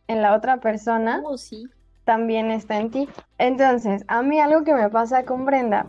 en 0.07 0.21
la 0.21 0.35
otra 0.35 0.59
persona 0.59 1.21
Oh, 1.25 1.37
sí. 1.37 1.65
también 2.05 2.51
está 2.51 2.77
en 2.77 2.91
ti. 2.91 3.09
Entonces, 3.39 4.03
a 4.07 4.21
mí 4.21 4.39
algo 4.39 4.63
que 4.63 4.73
me 4.75 4.89
pasa 4.89 5.25
con 5.25 5.45
Brenda 5.45 5.87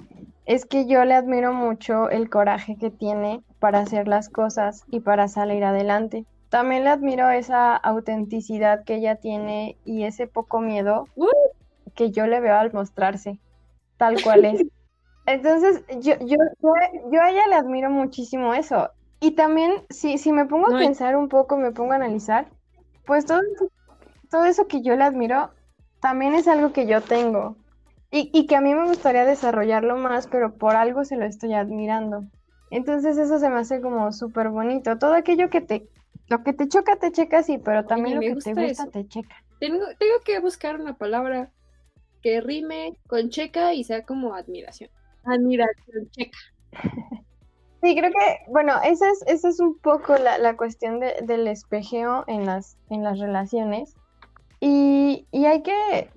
es 0.49 0.65
que 0.65 0.87
yo 0.87 1.05
le 1.05 1.13
admiro 1.13 1.53
mucho 1.53 2.09
el 2.09 2.31
coraje 2.31 2.77
que 2.77 2.91
tiene 2.91 3.43
para 3.61 3.81
hacer 3.81 4.09
las 4.09 4.31
cosas 4.31 4.83
y 4.91 5.01
para 5.01 5.29
salir 5.29 5.63
adelante. 5.63 6.25
También 6.49 6.85
le 6.85 6.91
admiro 6.91 7.29
esa 7.29 7.77
autenticidad 7.77 8.83
que 8.85 8.95
ella 8.95 9.17
tiene 9.17 9.77
y 9.85 10.05
ese 10.05 10.27
poco 10.27 10.61
miedo 10.61 11.05
Uh. 11.17 11.29
que 11.95 12.13
yo 12.13 12.27
le 12.27 12.41
veo 12.41 12.57
al 12.57 12.73
mostrarse, 12.73 13.39
tal 13.99 14.23
cual 14.23 14.47
es. 14.47 14.65
Entonces, 15.27 15.85
yo, 16.01 16.15
yo, 16.21 16.39
yo, 16.63 16.73
yo 17.13 17.21
a 17.21 17.31
ella 17.31 17.47
le 17.49 17.55
admiro 17.57 17.91
muchísimo 17.91 18.55
eso. 18.55 18.89
Y 19.21 19.33
también, 19.33 19.85
si, 19.91 20.17
si 20.17 20.33
me 20.33 20.47
pongo 20.47 20.75
a 20.75 20.79
pensar 20.79 21.15
un 21.15 21.29
poco, 21.29 21.59
me 21.59 21.73
pongo 21.73 21.93
a 21.93 21.97
analizar, 21.97 22.47
pues 23.05 23.27
todo, 23.27 23.43
todo 24.31 24.47
eso 24.47 24.67
que 24.67 24.81
yo 24.81 24.97
le 24.97 25.05
admiro 25.05 25.51
también 26.01 26.35
es 26.35 26.49
algo 26.49 26.73
que 26.73 26.87
yo 26.87 27.03
tengo. 27.03 27.57
Y, 28.11 28.31
y 28.33 28.47
que 28.47 28.57
a 28.57 28.61
mí 28.61 28.75
me 28.75 28.87
gustaría 28.87 29.25
desarrollarlo 29.25 29.97
más, 29.97 30.27
pero 30.29 30.55
por 30.57 30.77
algo 30.77 31.05
se 31.05 31.17
lo 31.17 31.25
estoy 31.27 31.53
admirando. 31.55 32.25
Entonces 32.71 33.19
eso 33.19 33.39
se 33.39 33.49
me 33.51 33.59
hace 33.59 33.81
como 33.81 34.13
súper 34.13 34.49
bonito. 34.51 34.99
Todo 34.99 35.15
aquello 35.15 35.51
que 35.51 35.61
te, 35.61 35.89
lo 36.29 36.43
que 36.43 36.53
te 36.53 36.69
choca, 36.69 36.97
te 36.97 37.13
checa, 37.13 37.43
sí, 37.43 37.59
pero 37.59 37.85
también 37.85 38.17
lo 38.17 38.21
que 38.23 38.29
te 38.29 38.35
gusta 38.35 38.51
gusta, 38.53 38.83
eso. 38.83 38.91
te 38.91 39.09
checa. 39.09 39.37
Tengo, 39.61 39.85
tengo 39.99 40.15
que 40.25 40.39
buscar 40.41 40.81
una 40.81 40.97
palabra 40.97 41.51
que 42.23 42.41
rime 42.41 42.99
con 43.09 43.31
checa 43.31 43.75
y 43.75 43.85
sea 43.85 44.05
como 44.05 44.35
admiración. 44.35 44.91
Admiración 45.25 46.11
checa. 46.11 46.39
Sí, 47.81 47.95
creo 47.97 48.11
que, 48.11 48.51
bueno, 48.51 48.73
esa 48.83 49.09
es, 49.09 49.23
esa 49.29 49.51
es 49.51 49.61
un 49.61 49.79
poco 49.79 50.17
la, 50.17 50.37
la 50.39 50.57
cuestión 50.57 50.99
de- 50.99 51.15
del 51.23 51.47
espejeo 51.47 52.25
en 52.27 52.45
las, 52.45 52.77
en 52.91 53.05
las 53.05 53.21
relaciones. 53.21 53.95
Y, 54.59 55.29
y 55.31 55.45
hay 55.47 55.63
que 55.63 56.11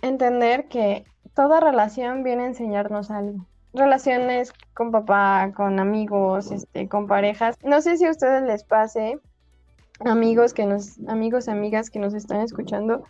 entender 0.00 0.68
que 0.68 1.04
toda 1.34 1.60
relación 1.60 2.22
viene 2.22 2.44
a 2.44 2.46
enseñarnos 2.46 3.10
algo. 3.10 3.46
Relaciones 3.74 4.52
con 4.74 4.90
papá, 4.90 5.52
con 5.56 5.80
amigos, 5.80 6.50
este, 6.50 6.88
con 6.88 7.06
parejas. 7.06 7.56
No 7.64 7.80
sé 7.80 7.96
si 7.96 8.04
a 8.04 8.10
ustedes 8.10 8.42
les 8.42 8.64
pase, 8.64 9.18
amigos 10.00 10.52
que 10.52 10.66
nos, 10.66 10.98
amigos, 11.08 11.48
amigas 11.48 11.90
que 11.90 11.98
nos 11.98 12.14
están 12.14 12.40
escuchando, 12.40 13.04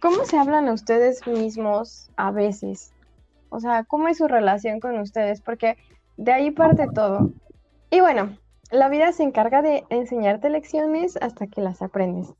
¿cómo 0.00 0.24
se 0.24 0.38
hablan 0.38 0.68
a 0.68 0.72
ustedes 0.72 1.26
mismos 1.26 2.10
a 2.16 2.30
veces? 2.30 2.92
O 3.48 3.60
sea, 3.60 3.84
¿cómo 3.84 4.08
es 4.08 4.18
su 4.18 4.26
relación 4.26 4.80
con 4.80 4.98
ustedes? 4.98 5.40
Porque 5.40 5.76
de 6.16 6.32
ahí 6.32 6.50
parte 6.50 6.88
todo. 6.92 7.30
Y 7.90 8.00
bueno, 8.00 8.36
la 8.70 8.88
vida 8.88 9.12
se 9.12 9.22
encarga 9.22 9.62
de 9.62 9.84
enseñarte 9.90 10.48
lecciones 10.48 11.16
hasta 11.20 11.46
que 11.46 11.60
las 11.60 11.82
aprendes. 11.82 12.32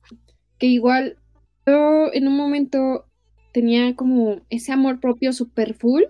Que 0.59 0.67
igual 0.67 1.19
yo 1.67 2.13
en 2.13 2.27
un 2.27 2.37
momento 2.37 3.05
tenía 3.53 3.95
como 3.95 4.41
ese 4.51 4.73
amor 4.73 5.01
propio 5.01 5.33
super 5.33 5.75
full. 5.75 6.03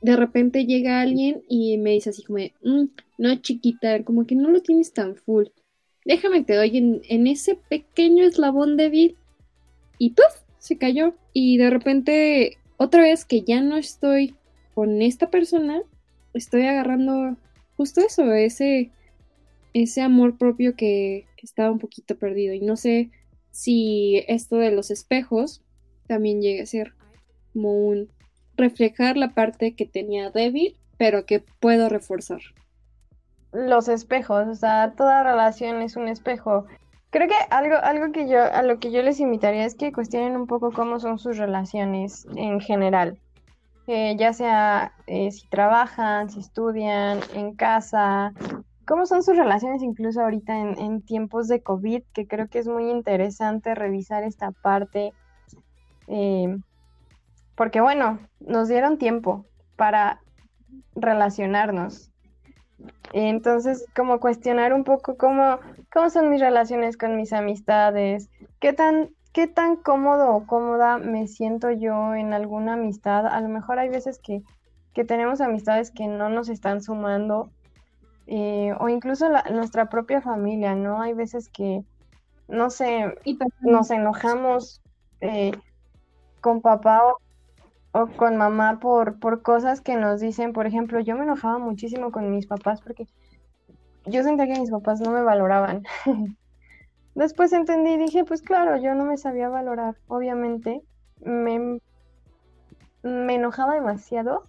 De 0.00 0.16
repente 0.16 0.66
llega 0.66 1.00
alguien 1.00 1.42
y 1.48 1.78
me 1.78 1.90
dice 1.90 2.10
así 2.10 2.22
como, 2.22 2.38
de, 2.38 2.52
"Mm, 2.62 2.86
no 3.18 3.34
chiquita, 3.36 4.04
como 4.04 4.26
que 4.26 4.34
no 4.34 4.50
lo 4.50 4.60
tienes 4.60 4.92
tan 4.92 5.16
full. 5.16 5.46
Déjame 6.04 6.42
te 6.42 6.54
doy 6.54 6.76
en, 7.08 7.26
ese 7.26 7.56
pequeño 7.68 8.24
eslabón 8.24 8.76
débil 8.76 9.16
y 9.98 10.10
¡puf! 10.10 10.42
se 10.58 10.78
cayó. 10.78 11.14
Y 11.32 11.58
de 11.58 11.70
repente, 11.70 12.58
otra 12.76 13.02
vez 13.02 13.24
que 13.24 13.42
ya 13.42 13.60
no 13.60 13.76
estoy 13.76 14.34
con 14.74 15.02
esta 15.02 15.30
persona, 15.30 15.82
estoy 16.34 16.62
agarrando 16.62 17.36
justo 17.76 18.00
eso, 18.00 18.32
ese, 18.32 18.90
ese 19.74 20.00
amor 20.02 20.38
propio 20.38 20.76
que 20.76 21.26
estaba 21.42 21.70
un 21.70 21.78
poquito 21.78 22.16
perdido. 22.16 22.54
Y 22.54 22.60
no 22.60 22.76
sé 22.76 23.10
si 23.50 24.24
esto 24.28 24.56
de 24.56 24.70
los 24.70 24.90
espejos 24.90 25.62
también 26.08 26.42
llegue 26.42 26.62
a 26.62 26.66
ser 26.66 26.94
como 27.52 27.72
un 27.72 28.08
reflejar 28.56 29.16
la 29.16 29.28
parte 29.28 29.74
que 29.74 29.86
tenía 29.86 30.30
débil, 30.30 30.76
pero 30.98 31.24
que 31.24 31.44
puedo 31.60 31.88
reforzar. 31.88 32.40
Los 33.52 33.88
espejos, 33.88 34.46
o 34.48 34.54
sea, 34.54 34.94
toda 34.96 35.22
relación 35.22 35.80
es 35.80 35.96
un 35.96 36.08
espejo. 36.08 36.66
Creo 37.10 37.28
que 37.28 37.34
algo, 37.50 37.76
algo 37.76 38.12
que 38.12 38.28
yo, 38.28 38.42
a 38.42 38.62
lo 38.62 38.78
que 38.78 38.90
yo 38.90 39.02
les 39.02 39.20
invitaría 39.20 39.64
es 39.64 39.74
que 39.74 39.92
cuestionen 39.92 40.36
un 40.36 40.46
poco 40.46 40.72
cómo 40.72 41.00
son 41.00 41.18
sus 41.18 41.38
relaciones 41.38 42.26
en 42.36 42.60
general. 42.60 43.18
Eh, 43.86 44.16
ya 44.18 44.34
sea 44.34 44.92
eh, 45.06 45.30
si 45.30 45.48
trabajan, 45.48 46.28
si 46.28 46.40
estudian, 46.40 47.20
en 47.34 47.54
casa, 47.54 48.34
cómo 48.86 49.06
son 49.06 49.22
sus 49.22 49.34
relaciones 49.34 49.82
incluso 49.82 50.20
ahorita 50.20 50.58
en, 50.58 50.78
en 50.78 51.00
tiempos 51.00 51.48
de 51.48 51.62
COVID, 51.62 52.02
que 52.12 52.26
creo 52.26 52.48
que 52.48 52.58
es 52.58 52.68
muy 52.68 52.90
interesante 52.90 53.74
revisar 53.74 54.24
esta 54.24 54.50
parte. 54.50 55.14
Eh, 56.08 56.56
porque 57.54 57.80
bueno, 57.80 58.18
nos 58.40 58.68
dieron 58.68 58.98
tiempo 58.98 59.44
para 59.76 60.20
relacionarnos. 60.94 62.10
Entonces, 63.12 63.86
como 63.96 64.20
cuestionar 64.20 64.72
un 64.72 64.84
poco 64.84 65.16
cómo, 65.16 65.58
cómo 65.92 66.10
son 66.10 66.30
mis 66.30 66.40
relaciones 66.40 66.96
con 66.96 67.16
mis 67.16 67.32
amistades, 67.32 68.28
qué 68.60 68.72
tan, 68.72 69.10
qué 69.32 69.46
tan 69.46 69.76
cómodo 69.76 70.34
o 70.34 70.46
cómoda 70.46 70.98
me 70.98 71.26
siento 71.26 71.70
yo 71.70 72.14
en 72.14 72.32
alguna 72.32 72.74
amistad. 72.74 73.26
A 73.26 73.40
lo 73.40 73.48
mejor 73.48 73.78
hay 73.78 73.88
veces 73.88 74.20
que, 74.22 74.42
que 74.94 75.04
tenemos 75.04 75.40
amistades 75.40 75.90
que 75.90 76.06
no 76.06 76.28
nos 76.28 76.48
están 76.48 76.82
sumando, 76.82 77.50
eh, 78.26 78.74
o 78.78 78.88
incluso 78.88 79.28
la- 79.28 79.44
nuestra 79.50 79.88
propia 79.88 80.20
familia, 80.20 80.74
¿no? 80.74 81.00
Hay 81.00 81.14
veces 81.14 81.48
que, 81.48 81.82
no 82.46 82.68
sé, 82.70 83.14
nos 83.62 83.90
enojamos 83.90 84.82
eh, 85.20 85.52
con 86.40 86.60
papá 86.60 87.02
o, 87.04 87.18
o 87.92 88.06
con 88.08 88.36
mamá 88.36 88.78
por, 88.80 89.18
por 89.18 89.42
cosas 89.42 89.80
que 89.80 89.96
nos 89.96 90.20
dicen. 90.20 90.52
Por 90.52 90.66
ejemplo, 90.66 91.00
yo 91.00 91.16
me 91.16 91.24
enojaba 91.24 91.58
muchísimo 91.58 92.12
con 92.12 92.30
mis 92.30 92.46
papás 92.46 92.80
porque 92.80 93.06
yo 94.06 94.22
sentía 94.22 94.46
que 94.46 94.60
mis 94.60 94.70
papás 94.70 95.00
no 95.00 95.10
me 95.10 95.22
valoraban. 95.22 95.84
Después 97.14 97.52
entendí 97.52 97.92
y 97.92 97.98
dije, 97.98 98.24
pues 98.24 98.42
claro, 98.42 98.76
yo 98.76 98.94
no 98.94 99.04
me 99.04 99.16
sabía 99.16 99.48
valorar. 99.48 99.96
Obviamente, 100.06 100.82
me, 101.20 101.80
me 103.02 103.34
enojaba 103.34 103.74
demasiado 103.74 104.44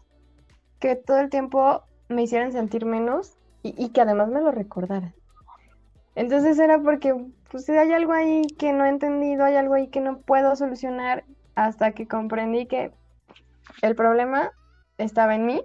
que 0.80 0.95
todo 0.95 1.19
el 1.19 1.30
tiempo 1.30 1.84
me 2.10 2.23
hicieran 2.23 2.52
sentir 2.52 2.86
menos 2.86 3.38
y, 3.63 3.73
y 3.84 3.89
que 3.89 4.02
además 4.02 4.30
me 4.30 4.41
lo 4.41 4.52
recordaran. 4.52 5.13
Entonces 6.15 6.60
era 6.60 6.80
porque 6.80 7.15
pues 7.52 7.69
hay 7.69 7.91
algo 7.91 8.13
ahí 8.13 8.43
que 8.58 8.73
no 8.73 8.86
he 8.86 8.89
entendido, 8.89 9.45
hay 9.45 9.56
algo 9.56 9.75
ahí 9.75 9.88
que 9.88 10.02
no 10.02 10.19
puedo 10.19 10.56
solucionar 10.56 11.23
hasta 11.65 11.91
que 11.91 12.08
comprendí 12.08 12.67
que 12.67 12.91
el 13.82 13.95
problema 13.95 14.52
estaba 14.98 15.36
en 15.36 15.45
mí 15.45 15.62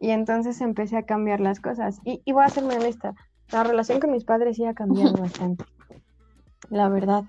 y 0.00 0.10
entonces 0.10 0.60
empecé 0.60 0.96
a 0.96 1.04
cambiar 1.04 1.40
las 1.40 1.60
cosas. 1.60 2.00
Y, 2.04 2.22
y 2.24 2.32
voy 2.32 2.44
a 2.44 2.48
ser 2.48 2.64
muy 2.64 2.74
honesta, 2.74 3.14
La 3.50 3.64
relación 3.64 4.00
con 4.00 4.12
mis 4.12 4.24
padres 4.24 4.56
sí 4.56 4.64
ha 4.64 4.74
cambiado 4.74 5.12
bastante. 5.12 5.64
La 6.70 6.88
verdad. 6.88 7.24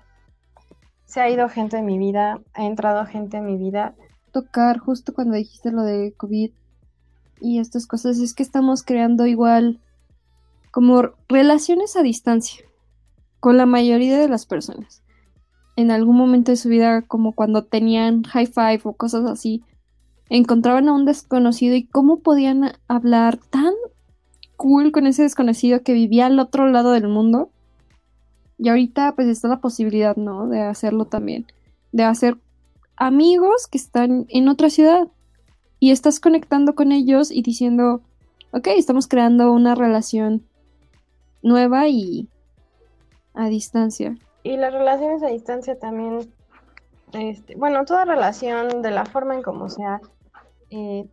Se 1.04 1.20
ha 1.20 1.30
ido 1.30 1.48
gente 1.48 1.76
en 1.76 1.86
mi 1.86 1.98
vida, 1.98 2.40
ha 2.54 2.64
entrado 2.64 3.04
gente 3.06 3.36
en 3.36 3.46
mi 3.46 3.56
vida. 3.56 3.94
Tocar 4.32 4.78
justo 4.78 5.14
cuando 5.14 5.36
dijiste 5.36 5.70
lo 5.70 5.82
de 5.82 6.14
COVID 6.16 6.50
y 7.40 7.60
estas 7.60 7.86
cosas, 7.86 8.18
es 8.18 8.34
que 8.34 8.42
estamos 8.42 8.82
creando 8.82 9.26
igual 9.26 9.80
como 10.70 11.02
relaciones 11.28 11.96
a 11.96 12.02
distancia 12.02 12.64
con 13.38 13.56
la 13.56 13.66
mayoría 13.66 14.18
de 14.18 14.28
las 14.28 14.46
personas. 14.46 15.02
En 15.76 15.90
algún 15.90 16.16
momento 16.16 16.52
de 16.52 16.56
su 16.56 16.68
vida, 16.68 17.02
como 17.02 17.32
cuando 17.32 17.64
tenían 17.64 18.22
high 18.24 18.46
five 18.46 18.80
o 18.84 18.94
cosas 18.94 19.26
así, 19.26 19.62
encontraban 20.28 20.88
a 20.88 20.92
un 20.92 21.04
desconocido 21.04 21.74
y 21.74 21.84
cómo 21.84 22.20
podían 22.20 22.72
hablar 22.88 23.38
tan 23.50 23.74
cool 24.56 24.90
con 24.90 25.06
ese 25.06 25.22
desconocido 25.22 25.82
que 25.82 25.92
vivía 25.92 26.26
al 26.26 26.38
otro 26.38 26.66
lado 26.68 26.92
del 26.92 27.08
mundo. 27.08 27.50
Y 28.58 28.70
ahorita 28.70 29.14
pues 29.14 29.28
está 29.28 29.48
la 29.48 29.60
posibilidad, 29.60 30.16
¿no? 30.16 30.48
De 30.48 30.62
hacerlo 30.62 31.04
también. 31.04 31.46
De 31.92 32.04
hacer 32.04 32.38
amigos 32.96 33.66
que 33.66 33.78
están 33.78 34.26
en 34.30 34.48
otra 34.48 34.70
ciudad. 34.70 35.08
Y 35.78 35.90
estás 35.90 36.20
conectando 36.20 36.74
con 36.74 36.90
ellos 36.90 37.30
y 37.30 37.42
diciendo, 37.42 38.00
ok, 38.50 38.68
estamos 38.68 39.08
creando 39.08 39.52
una 39.52 39.74
relación 39.74 40.42
nueva 41.42 41.86
y 41.88 42.28
a 43.34 43.48
distancia. 43.48 44.16
Y 44.46 44.56
las 44.56 44.72
relaciones 44.72 45.24
a 45.24 45.26
distancia 45.26 45.76
también, 45.76 46.32
este, 47.12 47.56
bueno, 47.56 47.84
toda 47.84 48.04
relación 48.04 48.80
de 48.80 48.92
la 48.92 49.04
forma 49.04 49.34
en 49.34 49.42
como 49.42 49.68
sea, 49.68 50.00
eh, 50.70 51.04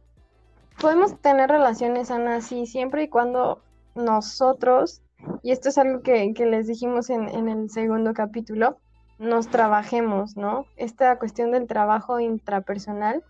podemos 0.80 1.20
tener 1.20 1.50
relaciones 1.50 2.10
sanas 2.10 2.46
sí, 2.46 2.68
siempre 2.68 3.02
y 3.02 3.08
cuando 3.08 3.60
nosotros, 3.96 5.02
y 5.42 5.52
esto 5.52 5.70
es 5.70 5.80
algo 5.80 6.04
que, 6.04 6.32
les 6.46 6.68
dijimos 6.68 7.10
en, 7.10 7.28
en, 7.28 7.50
el 7.50 7.72
segundo 7.72 8.14
capítulo, 8.14 8.78
nos 9.18 9.48
trabajemos, 9.48 10.38
¿no? 10.38 10.68
Esta 10.76 11.18
cuestión 11.18 11.50
del 11.50 11.66
trabajo 11.66 12.20
intrapersonal, 12.20 13.24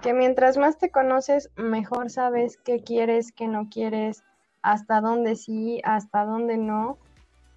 que 0.00 0.14
mientras 0.14 0.56
más 0.56 0.78
te 0.78 0.90
conoces, 0.90 1.50
mejor 1.54 2.08
sabes 2.08 2.56
qué 2.56 2.82
quieres, 2.82 3.32
qué 3.32 3.46
no 3.46 3.68
quieres, 3.68 4.24
hasta 4.62 5.02
dónde 5.02 5.36
sí, 5.36 5.82
hasta 5.84 6.24
dónde 6.24 6.56
no. 6.56 6.96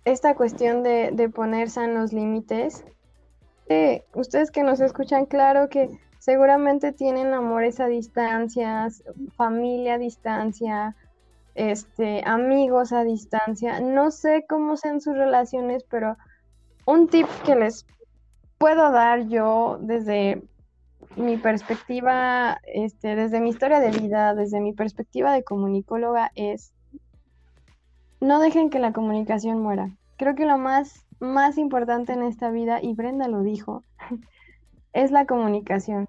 Esta 0.06 0.36
cuestión 0.36 0.84
de, 0.84 1.12
de 1.14 1.30
poner 1.30 1.70
sanos 1.70 2.14
límites. 2.14 2.84
Eh, 3.70 4.04
ustedes 4.14 4.52
que 4.52 4.64
nos 4.64 4.82
escuchan, 4.82 5.26
claro 5.26 5.70
que 5.70 5.90
seguramente 6.20 6.92
tienen 6.92 7.34
amores 7.34 7.80
a 7.80 7.88
distancia, 7.88 8.88
familia 9.36 9.96
a 9.96 9.98
distancia, 9.98 10.96
este, 11.56 12.22
amigos 12.26 12.94
a 12.94 13.04
distancia. 13.04 13.80
No 13.80 14.12
sé 14.12 14.46
cómo 14.48 14.78
sean 14.78 15.02
sus 15.02 15.16
relaciones, 15.16 15.84
pero 15.90 16.18
un 16.86 17.08
tip 17.08 17.28
que 17.46 17.56
les 17.56 17.86
puedo 18.58 18.92
dar 18.92 19.28
yo 19.28 19.80
desde 19.82 20.44
mi 21.16 21.38
perspectiva, 21.38 22.60
este, 22.66 23.16
desde 23.16 23.40
mi 23.40 23.50
historia 23.50 23.80
de 23.80 23.92
vida, 23.92 24.36
desde 24.36 24.62
mi 24.62 24.74
perspectiva 24.74 25.34
de 25.34 25.44
comunicóloga 25.44 26.32
es 26.36 26.72
no 28.22 28.40
dejen 28.40 28.70
que 28.70 28.80
la 28.80 28.94
comunicación 28.94 29.60
muera. 29.62 29.90
Creo 30.18 30.36
que 30.36 30.46
lo 30.46 30.58
más, 30.58 31.06
más 31.20 31.58
importante 31.58 32.14
en 32.14 32.22
esta 32.22 32.52
vida, 32.52 32.80
y 32.82 32.94
Brenda 32.94 33.28
lo 33.28 33.42
dijo, 33.42 33.84
es 34.94 35.12
la 35.12 35.26
comunicación. 35.26 36.08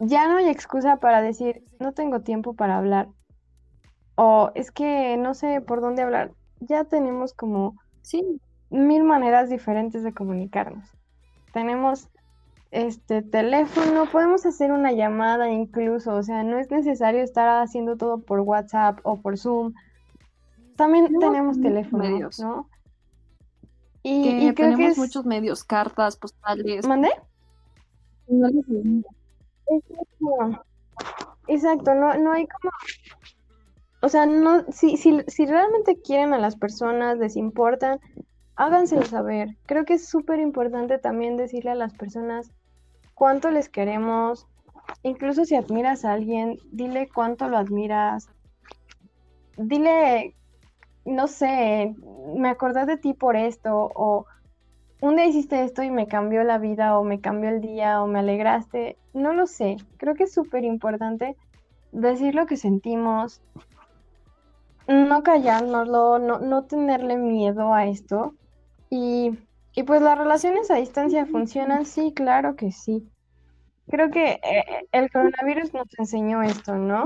Ya 0.00 0.28
no 0.28 0.36
hay 0.36 0.48
excusa 0.48 0.96
para 0.96 1.22
decir, 1.22 1.64
no 1.78 1.92
tengo 1.92 2.20
tiempo 2.20 2.54
para 2.54 2.76
hablar. 2.76 3.08
O 4.16 4.50
es 4.54 4.70
que 4.70 5.16
no 5.16 5.34
sé 5.34 5.60
por 5.60 5.80
dónde 5.80 6.02
hablar. 6.02 6.32
Ya 6.60 6.84
tenemos 6.84 7.32
como 7.32 7.76
sí. 8.02 8.40
mil 8.70 9.04
maneras 9.04 9.48
diferentes 9.48 10.02
de 10.02 10.12
comunicarnos. 10.12 10.88
Tenemos 11.52 12.08
este 12.72 13.22
teléfono, 13.22 14.06
podemos 14.06 14.44
hacer 14.46 14.72
una 14.72 14.90
llamada 14.90 15.48
incluso, 15.48 16.16
o 16.16 16.22
sea, 16.24 16.42
no 16.42 16.58
es 16.58 16.72
necesario 16.72 17.22
estar 17.22 17.62
haciendo 17.62 17.96
todo 17.96 18.18
por 18.18 18.40
WhatsApp 18.40 18.98
o 19.04 19.20
por 19.20 19.38
Zoom. 19.38 19.74
También 20.76 21.18
tenemos 21.18 21.60
teléfonos, 21.60 22.38
¿no? 22.40 22.68
Y, 24.02 24.52
creo 24.52 24.54
tenemos 24.54 24.98
muchos 24.98 25.24
medios, 25.24 25.64
cartas, 25.64 26.16
postales. 26.16 26.86
¿Mandé? 26.86 27.10
Exacto. 29.66 30.64
Exacto, 31.46 31.94
no, 31.94 32.14
no 32.14 32.32
hay 32.32 32.46
como... 32.46 32.70
O 34.00 34.08
sea, 34.08 34.26
no, 34.26 34.64
si, 34.70 34.96
si, 34.98 35.22
si 35.26 35.46
realmente 35.46 36.00
quieren 36.00 36.34
a 36.34 36.38
las 36.38 36.56
personas, 36.56 37.16
les 37.18 37.36
importan, 37.36 38.00
háganselo 38.56 39.04
saber. 39.04 39.56
Creo 39.66 39.84
que 39.84 39.94
es 39.94 40.06
súper 40.06 40.40
importante 40.40 40.98
también 40.98 41.36
decirle 41.36 41.70
a 41.70 41.74
las 41.74 41.94
personas 41.94 42.52
cuánto 43.14 43.50
les 43.50 43.68
queremos. 43.70 44.46
Incluso 45.02 45.46
si 45.46 45.54
admiras 45.54 46.04
a 46.04 46.12
alguien, 46.12 46.58
dile 46.70 47.08
cuánto 47.08 47.48
lo 47.48 47.56
admiras. 47.56 48.28
Dile, 49.56 50.34
no 51.04 51.26
sé, 51.26 51.94
me 52.36 52.48
acordé 52.48 52.86
de 52.86 52.96
ti 52.96 53.14
por 53.14 53.36
esto, 53.36 53.90
o 53.94 54.26
un 55.00 55.16
día 55.16 55.26
hiciste 55.26 55.62
esto 55.62 55.82
y 55.82 55.90
me 55.90 56.06
cambió 56.06 56.44
la 56.44 56.58
vida 56.58 56.98
o 56.98 57.04
me 57.04 57.20
cambió 57.20 57.50
el 57.50 57.60
día 57.60 58.02
o 58.02 58.06
me 58.06 58.20
alegraste, 58.20 58.96
no 59.12 59.32
lo 59.34 59.46
sé. 59.46 59.76
Creo 59.98 60.14
que 60.14 60.24
es 60.24 60.32
súper 60.32 60.64
importante 60.64 61.36
decir 61.92 62.34
lo 62.34 62.46
que 62.46 62.56
sentimos, 62.56 63.42
no 64.88 65.22
callárnoslo, 65.22 66.18
no, 66.18 66.38
no 66.40 66.64
tenerle 66.64 67.16
miedo 67.16 67.74
a 67.74 67.86
esto. 67.86 68.34
Y, 68.90 69.38
y, 69.74 69.82
pues 69.82 70.02
las 70.02 70.18
relaciones 70.18 70.70
a 70.70 70.76
distancia 70.76 71.26
funcionan, 71.26 71.84
sí, 71.84 72.12
claro 72.14 72.56
que 72.56 72.70
sí. 72.72 73.06
Creo 73.90 74.10
que 74.10 74.40
eh, 74.42 74.88
el 74.92 75.10
coronavirus 75.10 75.74
nos 75.74 75.86
enseñó 75.98 76.42
esto, 76.42 76.76
¿no? 76.76 77.04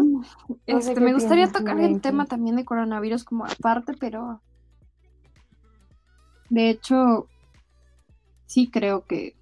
Este, 0.67 1.01
me 1.01 1.13
gustaría 1.13 1.51
tocar 1.51 1.81
el 1.81 2.01
tema 2.01 2.27
también 2.27 2.57
de 2.57 2.65
coronavirus 2.65 3.25
como 3.25 3.45
aparte, 3.47 3.95
pero 3.99 4.41
de 6.51 6.71
hecho, 6.71 7.29
sí 8.47 8.71
creo 8.71 9.05
que, 9.05 9.35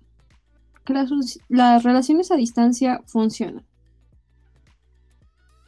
las, 1.48 1.82
relaciones 1.82 2.30
a 2.30 2.36
distancia 2.36 3.02
funcionan. 3.06 3.64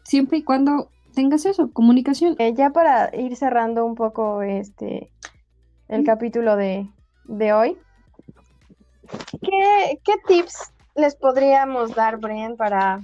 Siempre 0.04 0.38
y 0.38 0.42
cuando 0.42 0.90
tengas 1.14 1.44
eso, 1.44 1.72
comunicación. 1.72 2.36
Eh, 2.38 2.54
ya 2.54 2.70
para 2.70 3.14
ir 3.14 3.36
cerrando 3.36 3.84
un 3.84 3.94
poco 3.94 4.42
este 4.42 5.10
el 5.88 6.04
capítulo 6.04 6.56
de, 6.56 6.88
hoy, 7.52 7.76
¿qué, 9.40 10.14
tips 10.26 10.72
les 10.98 11.14
podríamos 11.14 11.94
dar, 11.94 12.18
Brian, 12.18 12.56
para, 12.56 13.00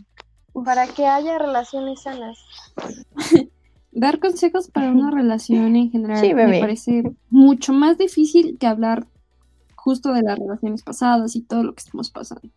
para 0.64 0.86
que 0.88 1.06
haya 1.06 1.38
relaciones 1.38 2.02
sanas? 2.02 2.38
Dar 3.92 4.18
consejos 4.18 4.68
para 4.68 4.90
una 4.90 5.10
relación 5.12 5.76
en 5.76 5.90
general 5.90 6.34
me 6.34 6.58
parece 6.58 7.04
mucho 7.30 7.72
más 7.72 7.96
difícil 7.96 8.58
que 8.58 8.66
hablar 8.66 9.06
justo 9.76 10.12
de 10.12 10.22
las 10.22 10.36
relaciones 10.36 10.82
pasadas 10.82 11.36
y 11.36 11.42
todo 11.42 11.62
lo 11.62 11.74
que 11.74 11.82
estamos 11.84 12.10
pasando. 12.10 12.48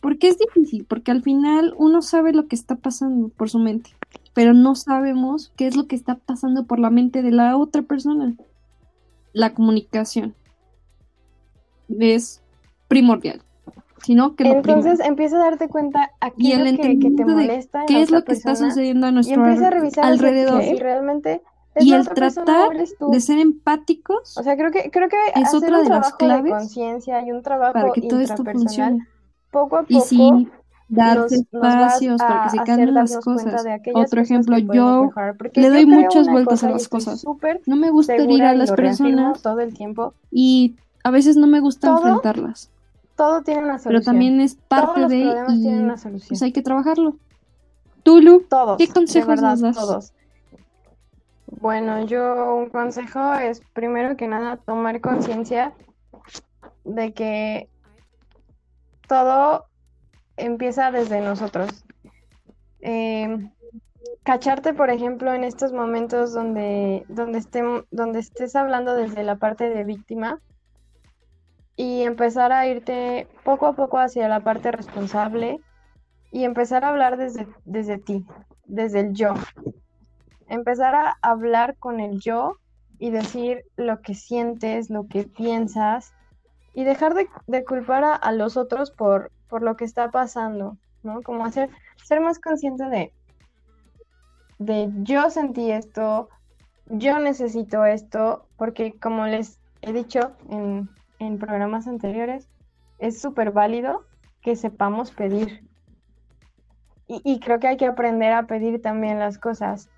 ¿Por 0.00 0.18
qué 0.18 0.28
es 0.28 0.36
difícil? 0.36 0.84
Porque 0.84 1.10
al 1.10 1.22
final 1.22 1.74
uno 1.78 2.02
sabe 2.02 2.34
lo 2.34 2.48
que 2.48 2.56
está 2.56 2.76
pasando 2.76 3.28
por 3.28 3.48
su 3.48 3.60
mente, 3.60 3.90
pero 4.34 4.52
no 4.52 4.74
sabemos 4.74 5.52
qué 5.56 5.68
es 5.68 5.76
lo 5.76 5.86
que 5.86 5.96
está 5.96 6.16
pasando 6.16 6.66
por 6.66 6.80
la 6.80 6.90
mente 6.90 7.22
de 7.22 7.30
la 7.30 7.56
otra 7.56 7.82
persona. 7.82 8.34
La 9.32 9.54
comunicación 9.54 10.34
es 11.88 12.42
primordial. 12.88 13.42
Sino 14.04 14.34
que 14.34 14.44
Entonces 14.48 15.00
empieza 15.00 15.36
a 15.36 15.44
darte 15.44 15.68
cuenta 15.68 16.10
aquí 16.20 16.54
lo 16.54 16.64
que, 16.76 17.10
te 17.16 17.24
molesta. 17.24 17.84
¿Qué 17.86 18.02
es 18.02 18.10
lo 18.10 18.24
que 18.24 18.32
está 18.32 18.56
sucediendo 18.56 19.06
a 19.06 19.12
nuestro 19.12 19.44
alrededor? 19.44 20.62
Y 20.62 20.76
realmente 20.76 21.42
y 21.80 21.92
el 21.94 22.06
tratar 22.06 22.68
de 22.76 23.20
ser 23.20 23.38
empáticos 23.38 24.36
o 24.36 24.42
sea 24.42 24.56
creo 24.56 24.70
que 24.70 24.90
creo 24.90 25.08
que 25.08 25.16
es 25.36 25.54
otra 25.54 25.82
de 25.82 25.88
las 25.88 26.12
claves 26.14 26.44
de 26.44 26.50
conciencia 26.50 27.26
y 27.26 27.32
un 27.32 27.42
trabajo 27.42 27.72
para 27.72 27.92
que 27.92 28.02
todo 28.02 28.20
esto 28.20 28.44
funcione. 28.44 29.06
poco 29.50 29.76
a 29.78 29.82
poco 29.82 29.94
y 29.94 30.00
sí 30.00 30.48
darse 30.88 31.36
espacios 31.36 32.20
para 32.20 32.44
que 32.44 32.50
se 32.50 32.56
cambien 32.64 32.92
las 32.92 33.16
cosas. 33.16 33.64
otro 33.94 34.20
ejemplo 34.20 34.58
yo 34.58 35.10
le 35.54 35.70
doy 35.70 35.86
muchas 35.86 36.28
vueltas 36.28 36.62
a 36.64 36.70
las 36.70 36.88
cosas. 36.88 37.24
no 37.66 37.76
me 37.76 37.90
gusta 37.90 38.16
herir 38.16 38.42
a 38.42 38.54
las 38.54 38.72
personas 38.72 39.40
todo 39.40 39.60
el 39.60 39.72
tiempo. 39.72 40.14
y 40.30 40.76
a 41.04 41.10
veces 41.10 41.36
no 41.36 41.46
me 41.46 41.60
gusta 41.60 41.88
enfrentarlas 41.88 42.70
todo 43.22 43.42
tiene 43.42 43.62
una 43.62 43.78
solución 43.78 43.92
pero 43.92 44.04
también 44.04 44.40
es 44.40 44.56
parte 44.56 45.06
de 45.06 45.20
y 45.20 46.28
pues 46.28 46.42
hay 46.42 46.50
que 46.52 46.60
trabajarlo 46.60 47.18
Tulu, 48.02 48.48
¿qué 48.78 48.88
consejos 48.88 49.40
nos 49.40 49.60
das? 49.60 49.76
Todos. 49.76 50.12
Bueno, 51.60 52.04
yo 52.04 52.56
un 52.56 52.68
consejo 52.68 53.34
es 53.34 53.62
primero 53.74 54.16
que 54.16 54.26
nada 54.26 54.56
tomar 54.56 55.00
conciencia 55.00 55.72
de 56.82 57.12
que 57.12 57.68
todo 59.06 59.66
empieza 60.36 60.90
desde 60.90 61.20
nosotros. 61.20 61.84
Em, 62.80 63.52
cacharte, 64.24 64.74
por 64.74 64.90
ejemplo, 64.90 65.32
en 65.32 65.44
estos 65.44 65.72
momentos 65.72 66.34
donde, 66.34 67.04
donde, 67.06 67.84
donde 67.92 68.18
estés 68.18 68.56
hablando 68.56 68.96
desde 68.96 69.22
la 69.22 69.36
parte 69.36 69.70
de 69.70 69.84
víctima 69.84 70.40
y 71.76 72.02
empezar 72.02 72.52
a 72.52 72.66
irte 72.66 73.28
poco 73.44 73.66
a 73.66 73.74
poco 73.74 73.98
hacia 73.98 74.28
la 74.28 74.40
parte 74.40 74.72
responsable 74.72 75.60
y 76.30 76.44
empezar 76.44 76.84
a 76.84 76.88
hablar 76.88 77.16
desde, 77.16 77.46
desde 77.64 77.98
ti, 77.98 78.26
desde 78.64 79.00
el 79.00 79.14
yo. 79.14 79.34
Empezar 80.48 80.94
a 80.94 81.16
hablar 81.22 81.76
con 81.78 82.00
el 82.00 82.20
yo 82.20 82.56
y 82.98 83.10
decir 83.10 83.64
lo 83.76 84.00
que 84.00 84.14
sientes, 84.14 84.90
lo 84.90 85.06
que 85.08 85.24
piensas 85.24 86.12
y 86.74 86.84
dejar 86.84 87.14
de, 87.14 87.64
culpar 87.64 88.04
a, 88.20 88.32
los 88.32 88.56
otros 88.56 88.90
por, 88.90 89.30
por 89.48 89.62
lo 89.62 89.76
que 89.76 89.84
está 89.84 90.10
pasando, 90.10 90.78
¿no? 91.02 91.20
Como 91.22 91.44
hacer, 91.44 91.68
ser 92.02 92.20
más 92.20 92.38
consciente 92.38 92.84
de, 92.84 93.12
de 94.58 94.90
yo 95.02 95.28
sentí 95.30 95.70
esto, 95.70 96.28
yo 96.86 97.18
necesito 97.18 97.84
esto, 97.84 98.46
porque 98.56 98.98
como 98.98 99.26
les 99.26 99.58
he 99.82 99.92
dicho 99.92 100.32
en, 100.48 100.88
en 101.26 101.38
programas 101.38 101.86
anteriores, 101.86 102.48
es 102.98 103.20
súper 103.20 103.52
válido 103.52 104.04
que 104.42 104.56
sepamos 104.56 105.10
pedir. 105.10 105.68
Y, 107.06 107.40
creo 107.40 107.60
que 107.60 107.68
hay 107.68 107.76
que 107.76 107.86
aprender 107.86 108.32
a 108.32 108.46
pedir 108.46 108.80
también 108.80 109.18
las 109.18 109.36
cosas. 109.36 109.90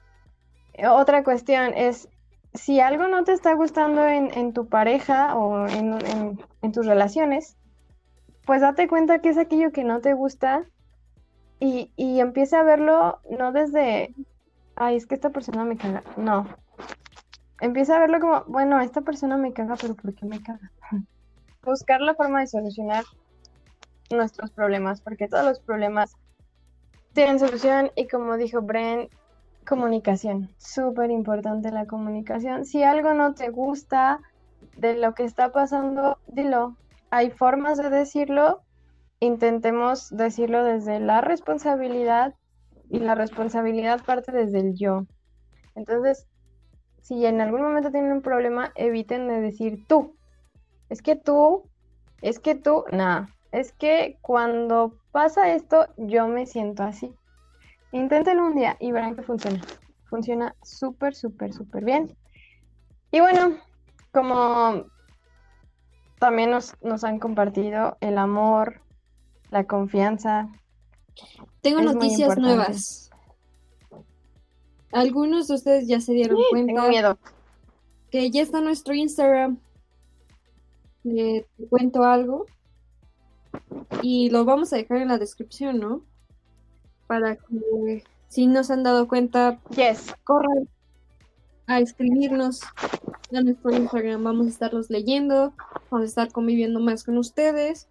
Otra 0.90 1.22
cuestión 1.22 1.72
es, 1.74 2.08
si 2.54 2.80
algo 2.80 3.06
no 3.06 3.22
te 3.22 3.32
está 3.32 3.54
gustando 3.54 4.04
en, 4.04 4.52
tu 4.52 4.68
pareja 4.68 5.36
o 5.36 5.68
en, 5.68 6.72
tus 6.72 6.86
relaciones, 6.86 7.56
pues 8.46 8.62
date 8.62 8.88
cuenta 8.88 9.20
que 9.20 9.28
es 9.28 9.38
aquello 9.38 9.70
que 9.70 9.84
no 9.84 10.00
te 10.00 10.14
gusta 10.14 10.64
y, 11.60 11.92
y 11.94 12.18
empieza 12.18 12.60
a 12.60 12.64
verlo 12.64 13.20
no 13.30 13.52
desde, 13.52 14.12
ay, 14.74 14.96
es 14.96 15.06
que 15.06 15.14
esta 15.14 15.30
persona 15.30 15.64
me 15.64 15.76
caga. 15.76 16.02
No. 16.16 16.48
Empieza 17.60 17.96
a 17.96 18.00
verlo 18.00 18.18
como, 18.18 18.44
bueno, 18.46 18.80
esta 18.80 19.02
persona 19.02 19.36
me 19.36 19.52
caga, 19.52 19.76
pero 19.80 19.94
¿por 19.94 20.14
qué 20.14 20.26
me 20.26 20.42
caga? 20.42 20.72
Buscar 21.64 22.00
la 22.00 22.14
forma 22.14 22.40
de 22.40 22.46
solucionar 22.46 23.04
nuestros 24.10 24.50
problemas, 24.50 25.00
porque 25.00 25.28
todos 25.28 25.44
los 25.44 25.60
problemas 25.60 26.14
tienen 27.12 27.38
solución 27.38 27.90
y 27.96 28.06
como 28.08 28.36
dijo 28.36 28.60
Bren, 28.62 29.08
comunicación. 29.66 30.50
Súper 30.58 31.10
importante 31.10 31.70
la 31.70 31.86
comunicación. 31.86 32.64
Si 32.64 32.82
algo 32.82 33.14
no 33.14 33.34
te 33.34 33.50
gusta 33.50 34.20
de 34.76 34.94
lo 34.96 35.14
que 35.14 35.24
está 35.24 35.52
pasando, 35.52 36.18
dilo. 36.26 36.76
Hay 37.10 37.30
formas 37.30 37.78
de 37.78 37.90
decirlo. 37.90 38.62
Intentemos 39.20 40.10
decirlo 40.10 40.64
desde 40.64 41.00
la 41.00 41.20
responsabilidad 41.20 42.34
y 42.90 42.98
la 42.98 43.14
responsabilidad 43.14 44.04
parte 44.04 44.32
desde 44.32 44.60
el 44.60 44.74
yo. 44.74 45.06
Entonces, 45.74 46.26
si 47.00 47.24
en 47.24 47.40
algún 47.40 47.62
momento 47.62 47.90
tienen 47.90 48.12
un 48.12 48.22
problema, 48.22 48.72
eviten 48.74 49.28
de 49.28 49.40
decir 49.40 49.86
tú. 49.86 50.14
Es 50.88 51.02
que 51.02 51.16
tú, 51.16 51.68
es 52.22 52.38
que 52.38 52.54
tú, 52.54 52.84
nada. 52.92 53.28
Es 53.52 53.72
que 53.72 54.18
cuando 54.20 54.98
pasa 55.12 55.52
esto, 55.54 55.86
yo 55.96 56.28
me 56.28 56.46
siento 56.46 56.82
así. 56.82 57.14
Inténtenlo 57.92 58.46
un 58.46 58.56
día 58.56 58.76
y 58.80 58.92
verán 58.92 59.14
que 59.14 59.22
funciona. 59.22 59.60
Funciona 60.10 60.54
súper, 60.62 61.14
súper, 61.14 61.52
súper 61.52 61.84
bien. 61.84 62.16
Y 63.10 63.20
bueno, 63.20 63.56
como 64.12 64.86
también 66.18 66.50
nos, 66.50 66.74
nos 66.82 67.04
han 67.04 67.18
compartido 67.18 67.96
el 68.00 68.18
amor, 68.18 68.80
la 69.50 69.64
confianza, 69.64 70.48
tengo 71.60 71.80
noticias 71.80 72.36
nuevas. 72.36 73.10
Algunos 74.92 75.48
de 75.48 75.54
ustedes 75.54 75.88
ya 75.88 76.00
se 76.00 76.12
dieron 76.12 76.38
cuenta 76.50 76.88
miedo. 76.88 77.18
que 78.10 78.30
ya 78.30 78.42
está 78.42 78.60
nuestro 78.60 78.94
Instagram. 78.94 79.58
Te 81.04 81.46
cuento 81.70 82.02
algo. 82.02 82.46
Y 84.02 84.30
lo 84.30 84.44
vamos 84.44 84.72
a 84.72 84.76
dejar 84.76 84.98
en 84.98 85.08
la 85.08 85.18
descripción, 85.18 85.78
¿no? 85.78 86.02
Para 87.06 87.36
que 87.36 88.02
si 88.28 88.48
nos 88.48 88.70
han 88.70 88.82
dado 88.82 89.06
cuenta, 89.06 89.60
yes. 89.76 90.12
corran 90.24 90.68
a 91.66 91.78
escribirnos 91.78 92.62
a 93.32 93.40
nuestro 93.42 93.70
Instagram. 93.70 94.24
Vamos 94.24 94.46
a 94.46 94.50
estarlos 94.50 94.90
leyendo, 94.90 95.54
vamos 95.90 96.06
a 96.06 96.08
estar 96.08 96.32
conviviendo 96.32 96.80
más 96.80 97.04
con 97.04 97.16
ustedes. 97.18 97.86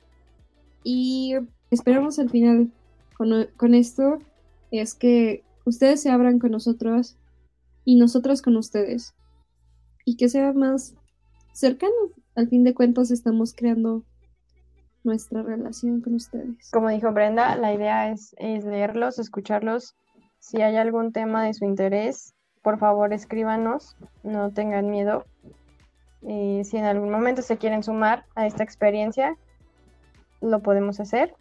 Y 0.83 1.35
esperamos 1.71 2.19
al 2.19 2.29
final 2.29 2.71
con, 3.57 3.73
esto 3.73 4.19
es 4.71 4.95
que 4.95 5.43
ustedes 5.65 6.01
se 6.01 6.09
abran 6.09 6.39
con 6.39 6.51
nosotros 6.51 7.15
y 7.85 7.95
nosotros 7.95 8.41
con 8.41 8.57
ustedes. 8.57 9.13
Y 10.05 10.17
que 10.17 10.27
sea 10.27 10.51
más 10.51 10.95
cercano. 11.53 11.93
Al 12.35 12.47
fin 12.47 12.63
de 12.63 12.73
cuentas 12.73 13.11
estamos 13.11 13.53
creando 13.53 14.03
nuestra 15.03 15.43
relación 15.43 16.01
con 16.01 16.15
ustedes. 16.15 16.71
Como 16.71 16.89
dijo 16.89 17.11
Brenda, 17.11 17.55
la 17.55 17.73
idea 17.73 18.09
es, 18.09 18.33
leerlos, 18.39 19.19
escucharlos. 19.19 19.95
Si 20.39 20.61
hay 20.61 20.77
algún 20.77 21.11
tema 21.11 21.45
de 21.45 21.53
su 21.53 21.65
interés, 21.65 22.33
por 22.63 22.79
favor 22.79 23.13
escríbanos, 23.13 23.95
no 24.23 24.51
tengan 24.51 24.89
miedo. 24.89 25.25
Y 26.21 26.63
si 26.63 26.77
en 26.77 26.85
algún 26.85 27.11
momento 27.11 27.43
se 27.43 27.57
quieren 27.57 27.83
sumar 27.83 28.25
a 28.35 28.47
esta 28.47 28.63
experiencia, 28.63 29.37
lo 30.41 30.61
podemos 30.61 30.99
hacer. 30.99 31.35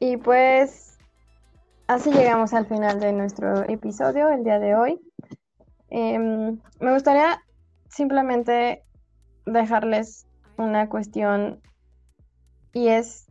Y 0.00 0.16
pues 0.16 0.98
así 1.86 2.10
llegamos 2.10 2.52
al 2.52 2.66
final 2.66 2.98
de 2.98 3.12
nuestro 3.12 3.62
episodio 3.68 4.28
el 4.30 4.42
día 4.42 4.58
de 4.58 4.74
hoy. 4.74 5.00
Em, 5.88 6.58
me 6.80 6.92
gustaría 6.92 7.40
simplemente 7.92 8.82
dejarles 9.44 10.26
una 10.56 10.88
cuestión 10.88 11.60
y 12.72 12.88
es, 12.88 13.26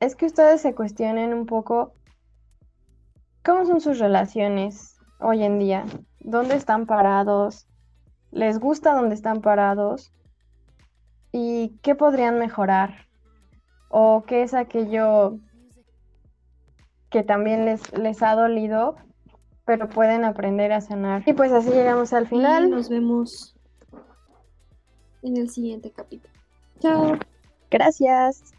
es 0.00 0.14
que 0.14 0.26
ustedes 0.26 0.60
se 0.60 0.74
cuestionen 0.74 1.34
un 1.34 1.46
poco 1.46 1.94
cómo 3.44 3.66
son 3.66 3.80
sus 3.80 3.98
relaciones 3.98 4.96
hoy 5.20 5.42
en 5.42 5.58
día, 5.58 5.84
dónde 6.20 6.54
están 6.54 6.86
parados, 6.86 7.66
les 8.30 8.60
gusta 8.60 8.94
dónde 8.94 9.16
están 9.16 9.40
parados 9.40 10.12
y 11.32 11.76
qué 11.82 11.94
podrían 11.94 12.38
mejorar 12.38 13.08
o 13.88 14.22
qué 14.26 14.42
es 14.42 14.54
aquello 14.54 15.38
que 17.10 17.24
también 17.24 17.64
les, 17.64 17.92
les 17.98 18.22
ha 18.22 18.34
dolido, 18.34 18.96
pero 19.64 19.88
pueden 19.88 20.24
aprender 20.24 20.72
a 20.72 20.82
sanar. 20.82 21.22
Y 21.26 21.32
pues 21.32 21.52
así 21.52 21.70
llegamos 21.70 22.12
al 22.12 22.28
final. 22.28 22.70
nos 22.70 22.90
vemos 22.90 23.57
en 25.22 25.36
el 25.36 25.50
siguiente 25.50 25.90
capítulo. 25.90 26.32
Chao. 26.80 27.18
Gracias. 27.70 28.54